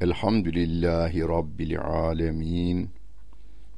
Elhamdülillahi 0.00 1.20
rabbil 1.20 1.80
alamin. 1.80 2.90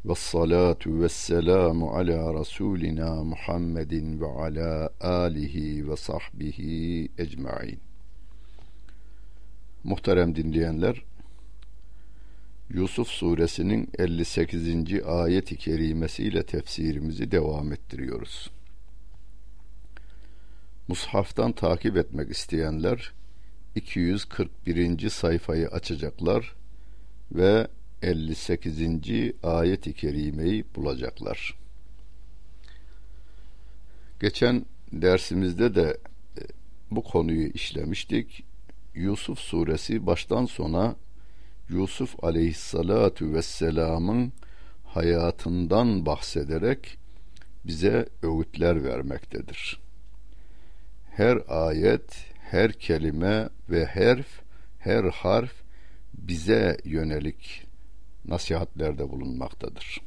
Ve 0.05 0.15
salatu 0.15 1.01
ve 1.01 1.09
selamu 1.09 1.91
ala 1.91 2.41
Resulina 2.41 3.25
Muhammedin 3.25 4.21
ve 4.21 4.27
ala 4.27 4.91
alihi 5.01 5.91
ve 5.91 5.97
sahbihi 5.97 7.09
ecmain. 7.19 7.79
Muhterem 9.85 10.37
dinleyenler, 10.37 11.05
Yusuf 12.71 13.09
suresinin 13.09 13.91
58. 13.99 15.03
ayet-i 15.07 15.57
kerimesiyle 15.57 16.47
tefsirimizi 16.47 17.31
devam 17.31 17.73
ettiriyoruz. 17.73 18.51
Mushaftan 20.89 21.53
takip 21.53 21.97
etmek 21.97 22.31
isteyenler 22.31 23.13
241. 23.75 25.09
sayfayı 25.09 25.69
açacaklar 25.69 26.55
ve 27.33 27.69
58. 28.03 28.81
ayet-i 29.43 29.93
kerimeyi 29.93 30.65
bulacaklar. 30.75 31.59
Geçen 34.21 34.67
dersimizde 34.93 35.75
de 35.75 35.99
e, 36.39 36.43
bu 36.91 37.03
konuyu 37.03 37.49
işlemiştik. 37.49 38.45
Yusuf 38.95 39.39
suresi 39.39 40.07
baştan 40.07 40.47
sona 40.47 40.97
Yusuf 41.69 42.25
aleyhissalatu 42.25 43.33
vesselamın 43.33 44.33
hayatından 44.85 46.07
bahsederek 46.07 46.99
bize 47.65 48.07
öğütler 48.23 48.85
vermektedir. 48.85 49.81
Her 51.11 51.39
ayet, 51.49 52.27
her 52.39 52.73
kelime 52.73 53.49
ve 53.71 53.87
herf, 53.87 54.27
her 54.79 55.05
harf 55.05 55.53
bize 56.15 56.77
yönelik 56.85 57.67
nasihatlerde 58.25 59.11
bulunmaktadır. 59.11 60.01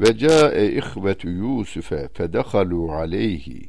Ve 0.00 0.18
ca'e 0.18 0.72
ihvetu 0.72 1.28
Yusuf'e 1.28 2.08
fedehalu 2.08 2.92
aleyhi 2.92 3.68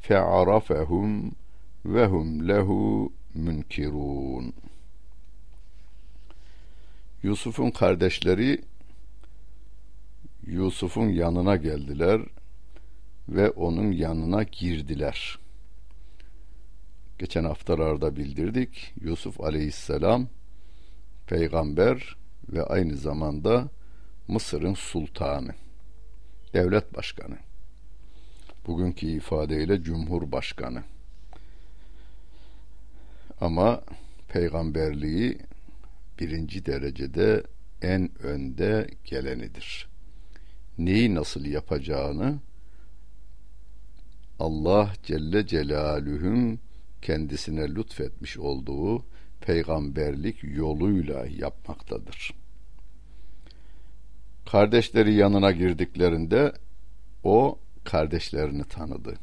fe'arafehum 0.00 1.32
ve 1.84 2.06
hum 2.06 2.48
lehu 2.48 3.12
münkirun. 3.34 4.54
Yusuf'un 7.22 7.70
kardeşleri 7.70 8.60
Yusuf'un 10.46 11.08
yanına 11.08 11.56
geldiler 11.56 12.22
ve 13.28 13.50
onun 13.50 13.92
yanına 13.92 14.42
girdiler. 14.42 15.38
Geçen 17.18 17.44
haftalarda 17.44 18.16
bildirdik. 18.16 18.92
Yusuf 19.00 19.40
aleyhisselam 19.40 20.28
peygamber 21.26 22.16
ve 22.48 22.62
aynı 22.62 22.96
zamanda 22.96 23.68
Mısır'ın 24.28 24.74
sultanı, 24.74 25.54
devlet 26.54 26.94
başkanı. 26.94 27.36
Bugünkü 28.66 29.06
ifadeyle 29.06 29.82
cumhurbaşkanı. 29.82 30.82
Ama 33.40 33.82
peygamberliği 34.28 35.38
birinci 36.22 36.66
derecede 36.66 37.42
en 37.82 38.10
önde 38.22 38.86
gelenidir. 39.04 39.88
Neyi 40.78 41.14
nasıl 41.14 41.44
yapacağını 41.44 42.38
Allah 44.38 44.92
Celle 45.02 45.46
Celaluhu'nun 45.46 46.60
kendisine 47.02 47.74
lütfetmiş 47.74 48.38
olduğu 48.38 49.04
peygamberlik 49.40 50.36
yoluyla 50.42 51.26
yapmaktadır. 51.26 52.34
Kardeşleri 54.46 55.14
yanına 55.14 55.52
girdiklerinde 55.52 56.52
o 57.24 57.58
kardeşlerini 57.84 58.64
tanıdı. 58.64 59.14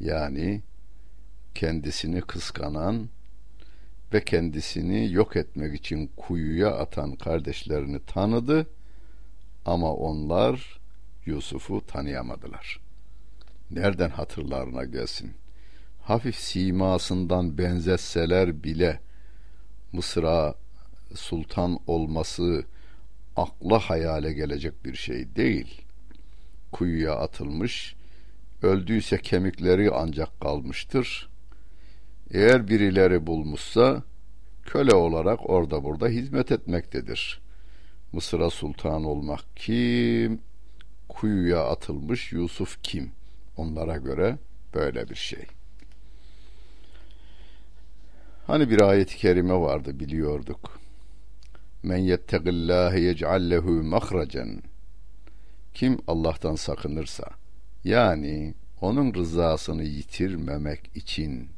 Yani 0.00 0.62
kendisini 1.54 2.20
kıskanan 2.20 3.08
ve 4.12 4.24
kendisini 4.24 5.12
yok 5.12 5.36
etmek 5.36 5.74
için 5.74 6.10
kuyuya 6.16 6.70
atan 6.76 7.16
kardeşlerini 7.16 8.00
tanıdı 8.06 8.66
ama 9.64 9.94
onlar 9.94 10.80
Yusuf'u 11.26 11.86
tanıyamadılar. 11.86 12.80
Nereden 13.70 14.10
hatırlarına 14.10 14.84
gelsin? 14.84 15.32
Hafif 16.02 16.36
simasından 16.36 17.58
benzetseler 17.58 18.64
bile 18.64 19.00
Mısır'a 19.92 20.54
sultan 21.14 21.78
olması 21.86 22.64
akla 23.36 23.78
hayale 23.78 24.32
gelecek 24.32 24.84
bir 24.84 24.94
şey 24.94 25.36
değil. 25.36 25.82
Kuyuya 26.72 27.14
atılmış, 27.14 27.94
öldüyse 28.62 29.18
kemikleri 29.18 29.90
ancak 29.90 30.40
kalmıştır. 30.40 31.27
Eğer 32.30 32.68
birileri 32.68 33.26
bulmuşsa 33.26 34.02
köle 34.64 34.94
olarak 34.94 35.50
orada 35.50 35.84
burada 35.84 36.08
hizmet 36.08 36.52
etmektedir. 36.52 37.40
Mısır'a 38.12 38.50
sultan 38.50 39.04
olmak 39.04 39.40
kim? 39.56 40.40
Kuyuya 41.08 41.64
atılmış 41.64 42.32
Yusuf 42.32 42.82
kim? 42.82 43.12
Onlara 43.56 43.96
göre 43.96 44.38
böyle 44.74 45.10
bir 45.10 45.14
şey. 45.14 45.46
Hani 48.46 48.70
bir 48.70 48.80
ayet-i 48.80 49.16
kerime 49.16 49.54
vardı 49.54 50.00
biliyorduk. 50.00 50.80
Men 51.82 51.96
yettegillâhe 51.96 53.00
yec'al 53.00 53.50
lehu 53.50 53.70
mahracen. 53.70 54.62
Kim 55.74 55.98
Allah'tan 56.06 56.54
sakınırsa, 56.54 57.24
yani 57.84 58.54
onun 58.80 59.14
rızasını 59.14 59.84
yitirmemek 59.84 60.96
için 60.96 61.48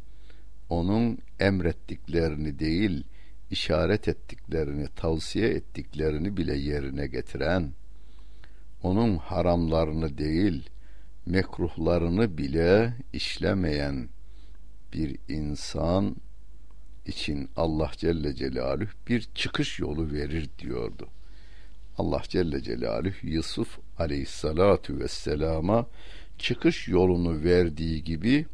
onun 0.71 1.19
emrettiklerini 1.41 2.59
değil, 2.59 3.05
işaret 3.51 4.09
ettiklerini, 4.09 4.89
tavsiye 4.97 5.49
ettiklerini 5.49 6.37
bile 6.37 6.57
yerine 6.57 7.07
getiren, 7.07 7.73
onun 8.83 9.17
haramlarını 9.17 10.19
değil, 10.19 10.71
mekruhlarını 11.27 12.39
bile 12.39 12.95
işlemeyen 13.13 14.09
bir 14.93 15.17
insan 15.29 16.17
için 17.07 17.51
Allah 17.57 17.91
Celle 17.97 18.35
Celaluhu 18.35 18.91
bir 19.09 19.29
çıkış 19.35 19.79
yolu 19.79 20.13
verir 20.13 20.51
diyordu. 20.59 21.09
Allah 21.99 22.23
Celle 22.29 22.63
Celaluhu 22.63 23.27
Yusuf 23.27 23.79
Aleyhissalatu 23.99 24.99
vesselama 24.99 25.87
çıkış 26.39 26.89
yolunu 26.89 27.45
verdiği 27.45 28.05
gibi 28.05 28.47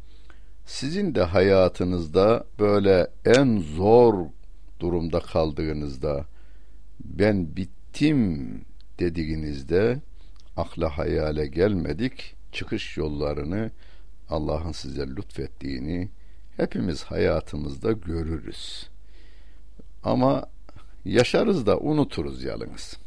sizin 0.67 1.15
de 1.15 1.23
hayatınızda 1.23 2.45
böyle 2.59 3.07
en 3.25 3.59
zor 3.59 4.25
durumda 4.79 5.19
kaldığınızda 5.19 6.25
ben 6.99 7.55
bittim 7.55 8.61
dediğinizde 8.99 10.01
akla 10.57 10.97
hayale 10.97 11.47
gelmedik 11.47 12.35
çıkış 12.51 12.97
yollarını 12.97 13.71
Allah'ın 14.29 14.71
size 14.71 15.07
lütfettiğini 15.07 16.09
hepimiz 16.57 17.03
hayatımızda 17.03 17.91
görürüz. 17.91 18.89
Ama 20.03 20.45
yaşarız 21.05 21.65
da 21.65 21.79
unuturuz 21.79 22.43
yalnız. 22.43 22.97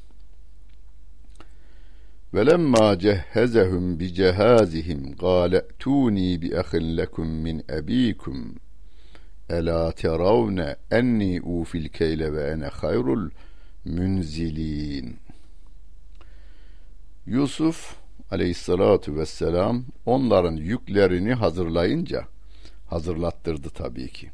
Velemma 2.35 2.99
cehhezehum 2.99 4.00
bi 4.00 4.15
cehazihim 4.15 5.17
qale 5.17 5.62
tuni 5.79 6.43
bi 6.43 6.59
ahin 6.59 6.97
lekum 6.97 7.29
min 7.29 7.62
abikum 7.79 8.55
Ela 9.49 9.93
teravne 9.93 10.77
enni 10.91 11.41
ufil 11.43 11.88
keyle 11.88 12.32
ve 12.32 12.43
ene 12.50 12.67
hayrul 12.67 13.31
münzilin. 13.85 15.17
Yusuf 17.27 17.97
aleyhissalatu 18.31 19.17
vesselam 19.17 19.85
onların 20.06 20.56
yüklerini 20.56 21.35
hazırlayınca 21.35 22.25
hazırlattırdı 22.87 23.71
tabii 23.71 24.09
ki. 24.09 24.31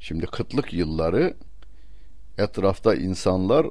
Şimdi 0.00 0.26
kıtlık 0.26 0.72
yılları 0.72 1.34
etrafta 2.38 2.94
insanlar 2.94 3.66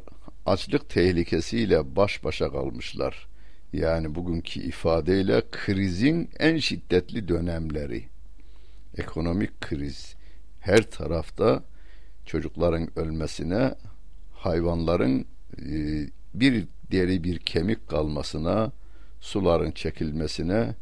açlık 0.45 0.89
tehlikesiyle 0.89 1.95
baş 1.95 2.23
başa 2.23 2.51
kalmışlar. 2.51 3.28
Yani 3.73 4.15
bugünkü 4.15 4.59
ifadeyle 4.59 5.43
krizin 5.51 6.29
en 6.39 6.57
şiddetli 6.57 7.27
dönemleri. 7.27 8.05
Ekonomik 8.97 9.61
kriz 9.61 10.15
her 10.59 10.91
tarafta 10.91 11.63
çocukların 12.25 12.99
ölmesine, 12.99 13.75
hayvanların 14.33 15.25
e, 15.57 15.75
bir 16.33 16.67
deri 16.91 17.23
bir 17.23 17.39
kemik 17.39 17.89
kalmasına, 17.89 18.71
suların 19.19 19.71
çekilmesine, 19.71 20.75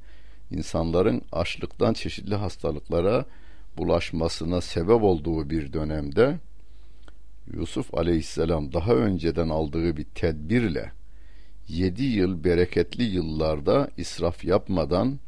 insanların 0.52 1.22
açlıktan 1.32 1.94
çeşitli 1.94 2.36
hastalıklara 2.36 3.26
bulaşmasına 3.78 4.62
sebep 4.62 5.04
olduğu 5.04 5.50
bir 5.50 5.74
dönemde 5.74 6.40
Yusuf 7.54 7.94
Aleyhisselam 7.94 8.74
daha 8.74 8.94
önceden 8.94 9.50
aldığı 9.50 9.98
bir 9.98 10.04
tedbirle 10.04 10.97
yedi 11.68 12.04
yıl 12.04 12.44
bereketli 12.44 13.04
yıllarda 13.04 13.90
israf 13.98 14.46
yapmadan 14.46 15.20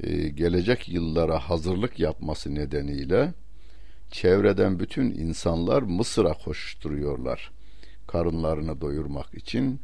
e, 0.00 0.28
gelecek 0.28 0.88
yıllara 0.88 1.38
hazırlık 1.38 1.98
yapması 1.98 2.54
nedeniyle 2.54 3.34
çevreden 4.10 4.78
bütün 4.78 5.10
insanlar 5.10 5.82
Mısır'a 5.82 6.32
koşturuyorlar 6.32 7.50
karınlarını 8.06 8.80
doyurmak 8.80 9.34
için. 9.34 9.80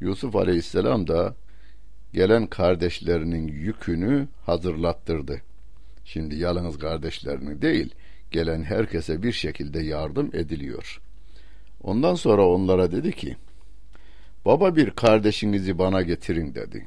Yusuf 0.00 0.36
Aleyhisselam 0.36 1.06
da 1.06 1.34
gelen 2.12 2.46
kardeşlerinin 2.46 3.48
yükünü 3.48 4.28
hazırlattırdı. 4.46 5.40
Şimdi 6.04 6.36
yalnız 6.36 6.78
kardeşlerini 6.78 7.62
değil, 7.62 7.94
gelen 8.30 8.62
herkese 8.62 9.22
bir 9.22 9.32
şekilde 9.32 9.80
yardım 9.80 10.30
ediliyor. 10.32 11.00
Ondan 11.82 12.14
sonra 12.14 12.46
onlara 12.46 12.92
dedi 12.92 13.12
ki, 13.12 13.36
Baba 14.44 14.76
bir 14.76 14.90
kardeşinizi 14.90 15.78
bana 15.78 16.02
getirin 16.02 16.54
dedi. 16.54 16.86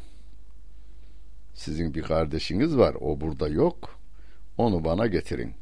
Sizin 1.53 1.93
bir 1.93 2.01
kardeşiniz 2.01 2.77
var, 2.77 2.95
o 3.01 3.21
burada 3.21 3.47
yok. 3.47 3.99
Onu 4.57 4.83
bana 4.83 5.07
getirin. 5.07 5.53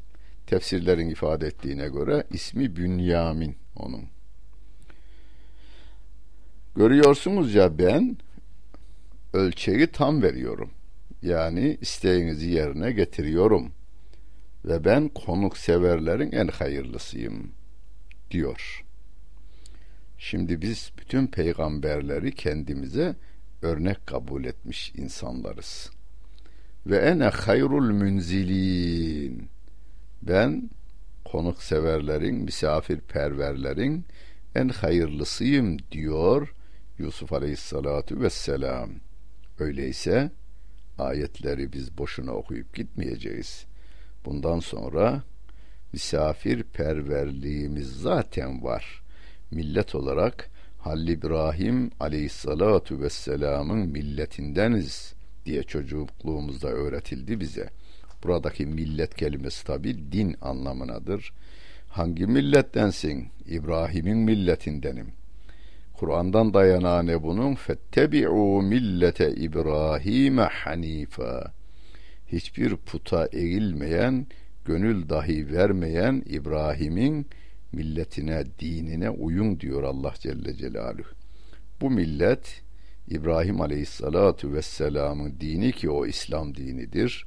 Tefsirlerin 0.46 1.08
ifade 1.08 1.46
ettiğine 1.46 1.88
göre 1.88 2.24
ismi 2.30 2.76
Bünyamin 2.76 3.56
onun. 3.76 4.04
Görüyorsunuz 6.76 7.54
ya 7.54 7.78
ben 7.78 8.16
ölçeği 9.32 9.86
tam 9.86 10.22
veriyorum. 10.22 10.70
Yani 11.22 11.78
isteğinizi 11.80 12.50
yerine 12.50 12.92
getiriyorum. 12.92 13.72
Ve 14.64 14.84
ben 14.84 15.08
konuk 15.08 15.56
severlerin 15.58 16.32
en 16.32 16.48
hayırlısıyım 16.48 17.52
diyor. 18.30 18.84
Şimdi 20.22 20.62
biz 20.62 20.92
bütün 20.98 21.26
peygamberleri 21.26 22.34
kendimize 22.34 23.16
örnek 23.62 24.06
kabul 24.06 24.44
etmiş 24.44 24.92
insanlarız. 24.96 25.90
Ve 26.86 26.96
ene 26.96 27.24
hayrul 27.24 27.90
münzilin. 27.90 29.48
Ben 30.22 30.70
konuk 31.24 31.62
severlerin, 31.62 32.34
misafirperverlerin 32.34 34.04
en 34.54 34.68
hayırlısıyım 34.68 35.78
diyor 35.92 36.54
Yusuf 36.98 37.32
Aleyhissalatu 37.32 38.20
vesselam. 38.20 38.90
Öyleyse 39.58 40.30
ayetleri 40.98 41.72
biz 41.72 41.98
boşuna 41.98 42.32
okuyup 42.32 42.74
gitmeyeceğiz. 42.74 43.66
Bundan 44.24 44.60
sonra 44.60 45.22
misafirperverliğimiz 45.92 47.88
zaten 47.92 48.62
var. 48.62 49.02
Millet 49.50 49.94
olarak 49.94 50.50
Halil 50.78 51.08
İbrahim 51.08 51.90
aleyhissalatu 52.00 53.00
vesselamın 53.00 53.78
milletindeniz 53.78 55.14
diye 55.46 55.62
çocukluğumuzda 55.62 56.68
öğretildi 56.68 57.40
bize. 57.40 57.70
Buradaki 58.22 58.66
millet 58.66 59.14
kelimesi 59.14 59.64
tabi 59.64 60.12
din 60.12 60.36
anlamınadır. 60.40 61.32
Hangi 61.88 62.26
millettensin? 62.26 63.28
İbrahim'in 63.46 64.18
milletindenim. 64.18 65.12
Kur'an'dan 65.94 66.54
dayanane 66.54 67.22
bunun 67.22 67.54
fettebi'u 67.54 68.62
millete 68.62 69.34
İbrahim'e 69.34 70.42
hanifa. 70.42 71.52
Hiçbir 72.26 72.76
puta 72.76 73.26
eğilmeyen, 73.26 74.26
gönül 74.64 75.08
dahi 75.08 75.52
vermeyen 75.52 76.22
İbrahim'in 76.26 77.26
milletine, 77.72 78.44
dinine 78.58 79.10
uyun 79.10 79.60
diyor 79.60 79.82
Allah 79.82 80.14
Celle 80.18 80.56
Celaluhu. 80.56 81.08
Bu 81.80 81.90
millet 81.90 82.62
İbrahim 83.08 83.60
Aleyhisselatu 83.60 84.52
Vesselam'ın 84.52 85.40
dini 85.40 85.72
ki 85.72 85.90
o 85.90 86.06
İslam 86.06 86.54
dinidir. 86.54 87.26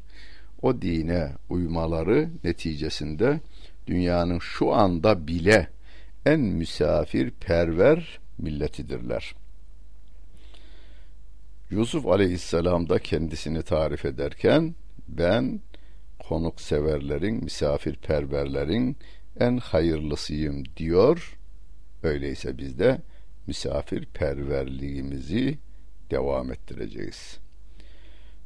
O 0.62 0.81
dine 0.81 1.31
uymaları 1.50 2.30
neticesinde 2.44 3.40
dünyanın 3.88 4.40
şu 4.40 4.74
anda 4.74 5.28
bile 5.28 5.69
en 6.25 6.40
misafirperver 6.40 8.19
milletidirler. 8.38 9.36
Yusuf 11.69 12.07
Aleyhisselam 12.07 12.89
da 12.89 13.00
kendisini 13.00 13.63
tarif 13.63 14.06
ederken 14.06 14.75
ben 15.07 15.62
konuk 16.19 16.62
severlerin, 16.62 17.44
misafirperverlerin 17.44 18.98
en 19.40 19.58
hayırlısıyım 19.58 20.64
diyor. 20.78 21.38
Öyleyse 22.04 22.58
biz 22.58 22.80
de 22.80 23.02
misafirperverliğimizi 23.48 25.58
devam 26.12 26.52
ettireceğiz. 26.52 27.38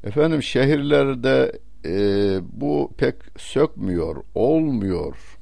Efendim 0.04 0.44
şehirlerde 0.44 1.60
e, 1.86 1.92
bu 2.52 2.94
pek 2.98 3.16
sökmüyor, 3.38 4.24
olmuyor 4.36 5.38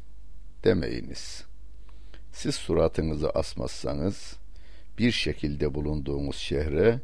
demeyiniz. 0.63 1.43
Siz 2.31 2.55
suratınızı 2.55 3.29
asmazsanız 3.29 4.37
bir 4.97 5.11
şekilde 5.11 5.73
bulunduğunuz 5.73 6.35
şehre 6.35 6.99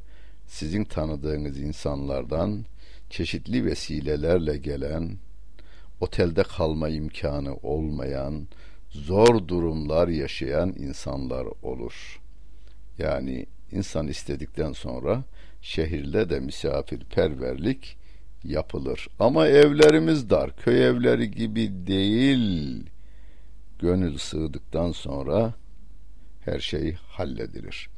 sizin 0.48 0.84
tanıdığınız 0.84 1.60
insanlardan 1.60 2.66
çeşitli 3.10 3.66
vesilelerle 3.66 4.58
gelen, 4.58 5.18
otelde 6.02 6.44
kalma 6.44 6.90
imkanı 6.90 7.56
olmayan, 7.56 8.48
zor 8.90 9.48
durumlar 9.48 10.08
yaşayan 10.08 10.70
insanlar 10.78 11.48
olur. 11.62 12.22
Yani 12.98 13.46
insan 13.72 14.08
istedikten 14.08 14.72
sonra 14.72 15.24
şehirde 15.62 16.30
de 16.30 16.40
misafirperverlik 16.40 17.98
yapılır. 18.44 19.08
Ama 19.20 19.48
evlerimiz 19.48 20.30
dar, 20.30 20.56
köy 20.56 20.88
evleri 20.88 21.32
gibi 21.32 21.88
değil. 21.88 22.84
Gönül 23.80 24.18
sığdıktan 24.18 24.92
sonra 24.92 25.54
her 26.46 26.60
şey 26.60 26.94
halledilir. 26.94 27.90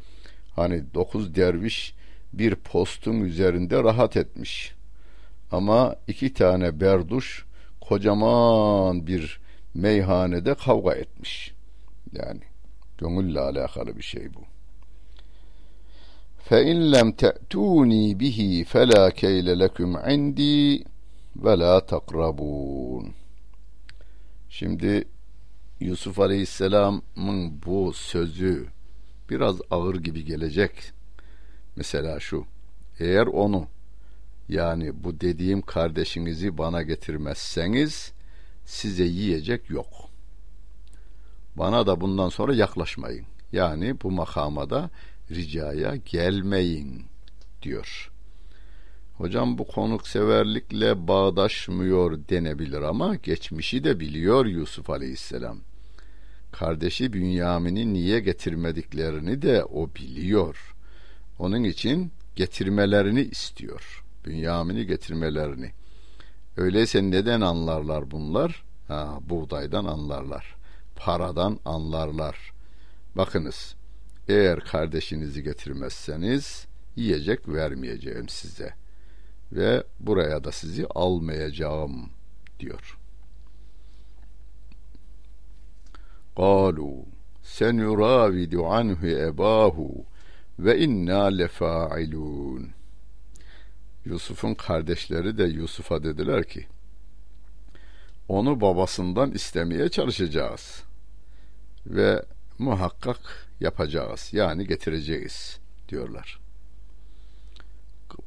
Hani 0.55 0.83
dokuz 0.93 1.35
derviş 1.35 1.95
bir 2.33 2.55
postun 2.55 3.21
üzerinde 3.21 3.83
rahat 3.83 4.17
etmiş. 4.17 4.73
Ama 5.51 5.95
iki 6.07 6.33
tane 6.33 6.79
berduş 6.79 7.45
kocaman 7.87 9.07
bir 9.07 9.39
meyhanede 9.73 10.53
kavga 10.53 10.93
etmiş. 10.95 11.53
Yani 12.11 12.41
gönülle 12.97 13.39
alakalı 13.39 13.97
bir 13.97 14.03
şey 14.03 14.33
bu. 14.33 14.41
Fe 16.37 16.63
in 16.63 16.91
lem 16.91 17.11
te'tuni 17.11 18.19
bihi 18.19 18.63
fe 18.63 18.87
la 18.87 19.11
keyle 19.11 19.59
leküm 19.59 20.09
indi 20.09 20.83
ve 21.35 21.59
la 21.59 21.85
takrabun. 21.85 23.13
Şimdi 24.49 25.07
Yusuf 25.79 26.19
Aleyhisselam'ın 26.19 27.61
bu 27.65 27.93
sözü 27.93 28.67
biraz 29.29 29.55
ağır 29.71 29.95
gibi 29.95 30.25
gelecek. 30.25 30.71
Mesela 31.75 32.19
şu. 32.19 32.45
Eğer 32.99 33.27
onu 33.27 33.67
yani 34.49 35.03
bu 35.03 35.21
dediğim 35.21 35.61
kardeşinizi 35.61 36.57
bana 36.57 36.81
getirmezseniz 36.81 38.13
size 38.65 39.03
yiyecek 39.03 39.69
yok. 39.69 40.09
Bana 41.55 41.87
da 41.87 42.01
bundan 42.01 42.29
sonra 42.29 42.53
yaklaşmayın. 42.53 43.25
Yani 43.51 44.01
bu 44.01 44.11
makamada 44.11 44.89
ricaya 45.31 45.95
gelmeyin 45.95 47.05
diyor. 47.61 48.11
Hocam 49.17 49.57
bu 49.57 49.67
konukseverlikle 49.67 51.07
bağdaşmıyor 51.07 52.19
denebilir 52.29 52.81
ama 52.81 53.15
geçmişi 53.15 53.83
de 53.83 53.99
biliyor 53.99 54.45
Yusuf 54.45 54.89
Aleyhisselam. 54.89 55.59
Kardeşi 56.51 57.13
Bünyamin'i 57.13 57.93
niye 57.93 58.19
getirmediklerini 58.19 59.41
de 59.41 59.63
o 59.63 59.89
biliyor. 59.95 60.75
Onun 61.39 61.63
için 61.63 62.11
getirmelerini 62.35 63.21
istiyor. 63.21 64.02
Bünyamin'i 64.26 64.86
getirmelerini. 64.86 65.72
Öyleyse 66.56 67.10
neden 67.10 67.40
anlarlar 67.40 68.10
bunlar? 68.10 68.64
Ha, 68.88 69.18
buğdaydan 69.22 69.84
anlarlar. 69.84 70.56
Paradan 70.96 71.58
anlarlar. 71.64 72.52
Bakınız, 73.16 73.76
eğer 74.28 74.60
kardeşinizi 74.60 75.42
getirmezseniz 75.42 76.66
yiyecek 76.96 77.48
vermeyeceğim 77.48 78.28
size 78.28 78.74
ve 79.52 79.84
buraya 80.00 80.44
da 80.44 80.52
sizi 80.52 80.86
almayacağım 80.86 82.10
diyor. 82.60 82.98
قالوا 86.38 86.98
سنراود 87.42 88.54
عنه 88.54 89.02
أباه 89.28 89.76
ve 90.58 90.78
inna 90.78 91.26
lefailun. 91.26 92.72
Yusuf'un 94.04 94.54
kardeşleri 94.54 95.38
de 95.38 95.44
Yusuf'a 95.44 96.02
dediler 96.02 96.44
ki 96.44 96.66
onu 98.28 98.60
babasından 98.60 99.30
istemeye 99.32 99.88
çalışacağız 99.88 100.82
ve 101.86 102.22
muhakkak 102.58 103.48
yapacağız 103.60 104.30
yani 104.32 104.66
getireceğiz 104.66 105.58
diyorlar. 105.88 106.38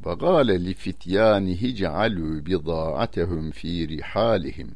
وقال 0.06 0.48
لفتيانه 0.68 1.62
جعلوا 1.82 2.34
بضاعتهم 2.48 3.44
في 3.52 3.86
رحالهم 3.86 4.70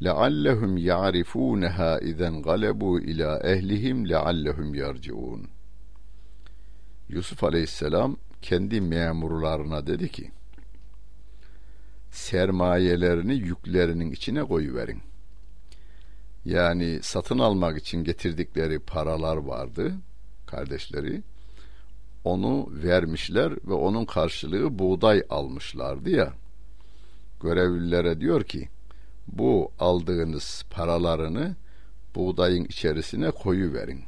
لعلهم 0.00 0.78
يعرفونها 0.78 1.90
إذا 1.98 2.28
انقلبوا 2.28 2.98
إلى 2.98 3.40
أهلهم 3.52 4.06
لعلهم 4.06 4.74
يرجعون 4.74 5.42
Yusuf 7.08 7.44
Aleyhisselam 7.44 8.16
kendi 8.41 8.81
memurlarına 8.81 9.87
dedi 9.87 10.09
ki 10.09 10.31
sermayelerini 12.11 13.33
yüklerinin 13.33 14.11
içine 14.11 14.43
koyuverin. 14.43 15.01
Yani 16.45 16.99
satın 17.01 17.39
almak 17.39 17.77
için 17.77 18.03
getirdikleri 18.03 18.79
paralar 18.79 19.37
vardı 19.37 19.93
kardeşleri. 20.45 21.23
Onu 22.23 22.67
vermişler 22.71 23.53
ve 23.67 23.73
onun 23.73 24.05
karşılığı 24.05 24.79
buğday 24.79 25.23
almışlardı 25.29 26.09
ya. 26.09 26.33
Görevlilere 27.41 28.21
diyor 28.21 28.43
ki 28.43 28.69
bu 29.27 29.71
aldığınız 29.79 30.63
paralarını 30.69 31.55
buğdayın 32.15 32.65
içerisine 32.65 33.31
koyu 33.31 33.73
verin. 33.73 34.03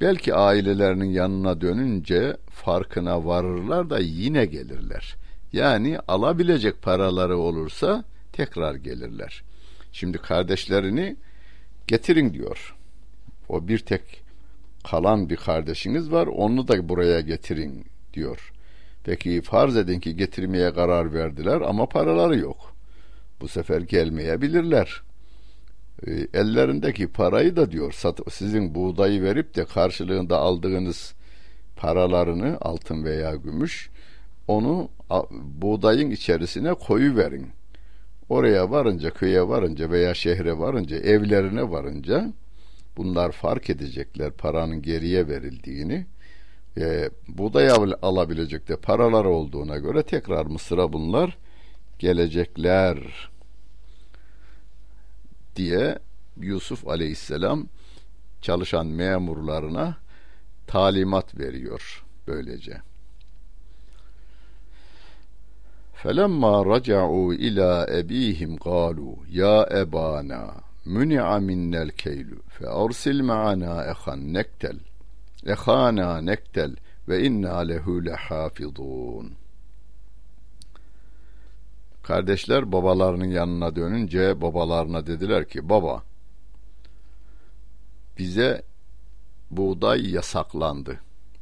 Belki 0.00 0.34
ailelerinin 0.34 1.10
yanına 1.10 1.60
dönünce 1.60 2.36
farkına 2.50 3.24
varırlar 3.24 3.90
da 3.90 3.98
yine 3.98 4.46
gelirler. 4.46 5.16
Yani 5.52 5.98
alabilecek 6.08 6.82
paraları 6.82 7.38
olursa 7.38 8.04
tekrar 8.32 8.74
gelirler. 8.74 9.42
Şimdi 9.92 10.18
kardeşlerini 10.18 11.16
getirin 11.86 12.34
diyor. 12.34 12.76
O 13.48 13.68
bir 13.68 13.78
tek 13.78 14.22
kalan 14.84 15.30
bir 15.30 15.36
kardeşiniz 15.36 16.12
var 16.12 16.26
onu 16.26 16.68
da 16.68 16.88
buraya 16.88 17.20
getirin 17.20 17.84
diyor. 18.14 18.52
Peki 19.04 19.42
farz 19.42 19.76
edin 19.76 20.00
ki 20.00 20.16
getirmeye 20.16 20.74
karar 20.74 21.14
verdiler 21.14 21.60
ama 21.60 21.86
paraları 21.86 22.38
yok. 22.38 22.74
Bu 23.40 23.48
sefer 23.48 23.80
gelmeyebilirler. 23.80 25.02
E, 26.06 26.10
ellerindeki 26.34 27.08
parayı 27.08 27.56
da 27.56 27.70
diyor 27.70 27.94
sizin 28.30 28.74
buğdayı 28.74 29.22
verip 29.22 29.56
de 29.56 29.64
karşılığında 29.64 30.38
aldığınız 30.38 31.14
paralarını 31.76 32.58
altın 32.60 33.04
veya 33.04 33.34
gümüş 33.34 33.90
onu 34.48 34.88
buğdayın 35.62 36.10
içerisine 36.10 36.74
koyu 36.74 37.16
verin. 37.16 37.46
Oraya 38.28 38.70
varınca, 38.70 39.10
köye 39.10 39.48
varınca 39.48 39.90
veya 39.90 40.14
şehre 40.14 40.58
varınca, 40.58 40.96
evlerine 40.96 41.70
varınca 41.70 42.32
bunlar 42.96 43.32
fark 43.32 43.70
edecekler 43.70 44.30
paranın 44.30 44.82
geriye 44.82 45.28
verildiğini. 45.28 46.06
E, 46.78 47.10
buğday 47.28 47.70
alabilecek 48.02 48.68
de 48.68 48.76
paralar 48.76 49.24
olduğuna 49.24 49.76
göre 49.76 50.02
tekrar 50.02 50.46
Mısır'a 50.46 50.92
bunlar 50.92 51.38
gelecekler 51.98 53.29
diye 55.55 55.99
Yusuf 56.37 56.87
Aleyhisselam 56.87 57.67
çalışan 58.41 58.87
memurlarına 58.87 59.97
talimat 60.67 61.39
veriyor 61.39 62.03
böylece. 62.27 62.81
فَلَمَّا 66.05 66.55
رَجَعُوا 66.73 67.29
إِلَى 67.45 67.69
أَب۪يهِمْ 67.99 68.51
قَالُوا 68.67 69.15
يَا 69.41 69.57
أَبَانَا 69.81 70.43
مُنِعَ 70.85 71.39
مِنَّا 71.49 71.81
الْكَيْلُ 71.87 72.29
فَأَرْسِلْ 72.55 73.17
مَعَنَا 73.23 73.91
اَخًا 73.91 74.15
نَكْتَلْ 74.15 74.77
اَخَانَا 75.47 76.21
نَكْتَلْ 76.21 76.71
وَاِنَّا 77.07 77.63
لَهُ 77.63 77.85
لَحَافِظُونَ 78.01 79.25
Kardeşler 82.02 82.72
babalarının 82.72 83.30
yanına 83.30 83.76
dönünce 83.76 84.40
babalarına 84.40 85.06
dediler 85.06 85.48
ki 85.48 85.68
baba 85.68 86.02
bize 88.18 88.62
buğday 89.50 90.10
yasaklandı. 90.10 91.00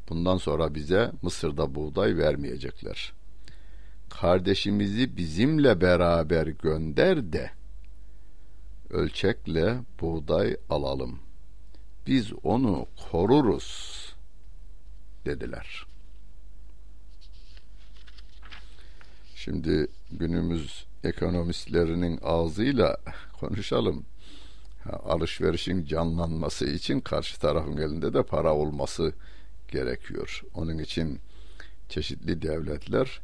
Bundan 0.08 0.36
sonra 0.36 0.74
bize 0.74 1.12
Mısır'da 1.22 1.74
buğday 1.74 2.16
vermeyecekler. 2.16 3.12
Kardeşimizi 4.10 5.16
bizimle 5.16 5.80
beraber 5.80 6.46
gönder 6.46 7.32
de 7.32 7.50
ölçekle 8.90 9.78
buğday 10.00 10.56
alalım. 10.70 11.20
Biz 12.06 12.32
onu 12.42 12.86
koruruz 13.10 13.98
dediler. 15.26 15.87
Şimdi 19.48 19.86
günümüz 20.10 20.86
ekonomistlerinin 21.04 22.20
ağzıyla 22.22 22.96
konuşalım. 23.40 24.04
alışverişin 25.04 25.84
canlanması 25.86 26.66
için 26.66 27.00
karşı 27.00 27.40
tarafın 27.40 27.76
elinde 27.76 28.14
de 28.14 28.22
para 28.22 28.54
olması 28.54 29.12
gerekiyor. 29.68 30.42
Onun 30.54 30.78
için 30.78 31.20
çeşitli 31.88 32.42
devletler 32.42 33.20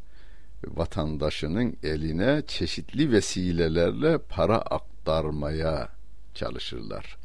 vatandaşının 0.66 1.76
eline 1.82 2.42
çeşitli 2.46 3.12
vesilelerle 3.12 4.18
para 4.18 4.58
aktarmaya 4.58 5.88
çalışırlar. 6.34 7.16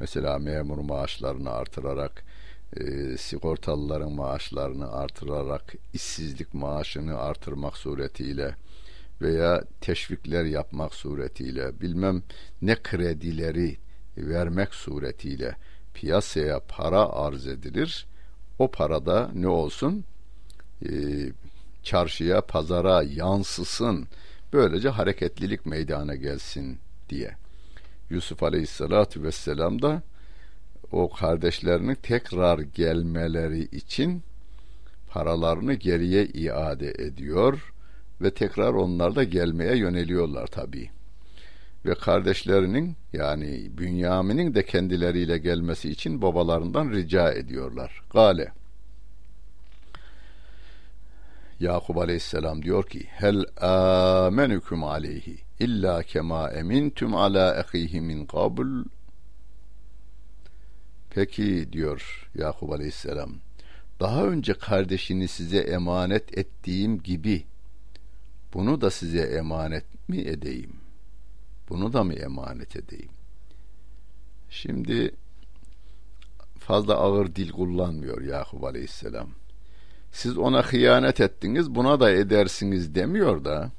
Mesela 0.00 0.38
memur 0.38 0.78
maaşlarını 0.78 1.50
artırarak 1.50 2.24
e, 2.76 3.16
sigortalıların 3.16 4.12
maaşlarını 4.12 4.92
artırarak 4.92 5.74
işsizlik 5.94 6.54
maaşını 6.54 7.18
artırmak 7.18 7.76
suretiyle 7.76 8.54
veya 9.22 9.64
teşvikler 9.80 10.44
yapmak 10.44 10.94
suretiyle 10.94 11.80
bilmem 11.80 12.22
ne 12.62 12.74
kredileri 12.82 13.76
vermek 14.16 14.74
suretiyle 14.74 15.56
piyasaya 15.94 16.60
para 16.60 17.08
arz 17.08 17.46
edilir. 17.46 18.06
O 18.58 18.70
parada 18.70 19.30
ne 19.34 19.48
olsun? 19.48 20.04
E, 20.82 20.90
çarşıya, 21.82 22.40
pazara 22.40 23.02
yansısın. 23.02 24.08
Böylece 24.52 24.88
hareketlilik 24.88 25.66
meydana 25.66 26.14
gelsin 26.14 26.78
diye. 27.08 27.36
Yusuf 28.10 28.42
Aleyhisselatü 28.42 29.22
Vesselam 29.22 29.82
da 29.82 30.02
o 30.92 31.10
kardeşlerinin 31.10 31.94
tekrar 31.94 32.58
gelmeleri 32.58 33.60
için 33.60 34.22
paralarını 35.08 35.74
geriye 35.74 36.26
iade 36.26 36.90
ediyor 36.90 37.72
ve 38.20 38.30
tekrar 38.30 38.74
onlar 38.74 39.16
da 39.16 39.24
gelmeye 39.24 39.76
yöneliyorlar 39.76 40.46
tabii. 40.46 40.90
Ve 41.84 41.94
kardeşlerinin 41.94 42.96
yani 43.12 43.78
Bünyamin'in 43.78 44.54
de 44.54 44.64
kendileriyle 44.64 45.38
gelmesi 45.38 45.90
için 45.90 46.22
babalarından 46.22 46.90
rica 46.90 47.32
ediyorlar. 47.32 48.02
Gale 48.12 48.52
Yakub 51.60 51.96
Aleyhisselam 51.96 52.62
diyor 52.62 52.88
ki 52.88 53.06
hel 53.10 53.44
amenukum 53.60 54.84
aleyhi 54.84 55.38
illa 55.60 56.02
kema 56.02 56.50
emintum 56.50 57.14
ala 57.14 57.60
ahihi 57.60 58.00
min 58.00 58.26
qabl 58.26 58.84
Peki 61.18 61.72
diyor 61.72 62.28
Yakup 62.34 62.72
Aleyhisselam. 62.72 63.34
Daha 64.00 64.24
önce 64.24 64.54
kardeşini 64.54 65.28
size 65.28 65.58
emanet 65.58 66.38
ettiğim 66.38 67.02
gibi 67.02 67.44
bunu 68.54 68.80
da 68.80 68.90
size 68.90 69.20
emanet 69.20 70.08
mi 70.08 70.20
edeyim? 70.20 70.72
Bunu 71.68 71.92
da 71.92 72.04
mı 72.04 72.14
emanet 72.14 72.76
edeyim? 72.76 73.10
Şimdi 74.50 75.14
fazla 76.58 76.94
ağır 76.94 77.34
dil 77.34 77.50
kullanmıyor 77.50 78.22
Yakup 78.22 78.64
Aleyhisselam. 78.64 79.30
Siz 80.12 80.38
ona 80.38 80.62
hıyanet 80.62 81.20
ettiniz, 81.20 81.74
buna 81.74 82.00
da 82.00 82.10
edersiniz 82.10 82.94
demiyor 82.94 83.44
da. 83.44 83.72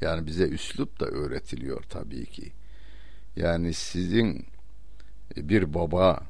Yani 0.00 0.26
bize 0.26 0.44
üslup 0.44 1.00
da 1.00 1.06
öğretiliyor 1.06 1.82
tabii 1.82 2.26
ki. 2.26 2.52
Yani 3.36 3.74
sizin 3.74 4.53
bir 5.36 5.74
baba 5.74 6.20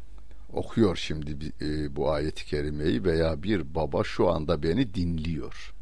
okuyor 0.52 0.96
şimdi 0.96 1.52
e, 1.60 1.96
bu 1.96 2.10
ayeti 2.10 2.46
kerimeyi 2.46 3.04
veya 3.04 3.42
bir 3.42 3.74
baba 3.74 4.04
şu 4.04 4.30
anda 4.30 4.62
beni 4.62 4.94
dinliyor. 4.94 5.74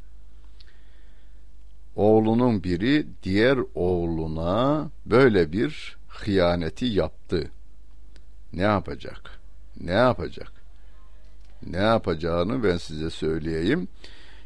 Oğlunun 1.97 2.65
biri 2.65 3.07
diğer 3.23 3.59
oğluna 3.75 4.91
böyle 5.07 5.53
bir 5.53 5.97
hıyaneti 6.09 6.85
yaptı. 6.85 7.51
Ne 8.53 8.63
yapacak? 8.63 9.41
Ne 9.81 9.93
yapacak? 9.93 10.63
ne 11.67 11.77
yapacağını 11.77 12.65
ben 12.65 12.77
size 12.77 13.11
söyleyeyim. 13.11 13.89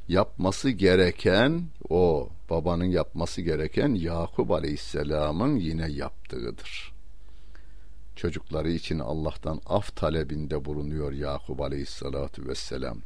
Yapması 0.08 0.70
gereken 0.70 1.62
o 1.88 2.28
babanın 2.50 2.85
yapması 2.85 3.42
gereken 3.42 3.94
Yakup 3.94 4.50
Aleyhisselam'ın 4.50 5.56
yine 5.56 5.90
yaptığıdır. 5.90 6.95
Çocukları 8.16 8.70
için 8.70 8.99
Allah'tan 8.99 9.61
af 9.66 9.96
talebinde 9.96 10.64
bulunuyor 10.64 11.12
Yakup 11.12 11.61
Aleyhisselatü 11.61 12.49
Vesselam. 12.49 12.99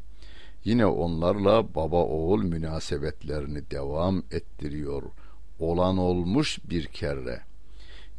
Yine 0.64 0.86
onlarla 0.86 1.74
baba 1.74 1.96
oğul 1.96 2.42
münasebetlerini 2.42 3.70
devam 3.70 4.22
ettiriyor. 4.30 5.02
Olan 5.58 5.98
olmuş 5.98 6.58
bir 6.64 6.86
kere. 6.86 7.40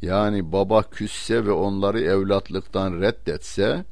Yani 0.02 0.52
baba 0.52 0.82
küsse 0.82 1.44
ve 1.44 1.52
onları 1.52 2.00
evlatlıktan 2.00 3.00
reddetse 3.00 3.84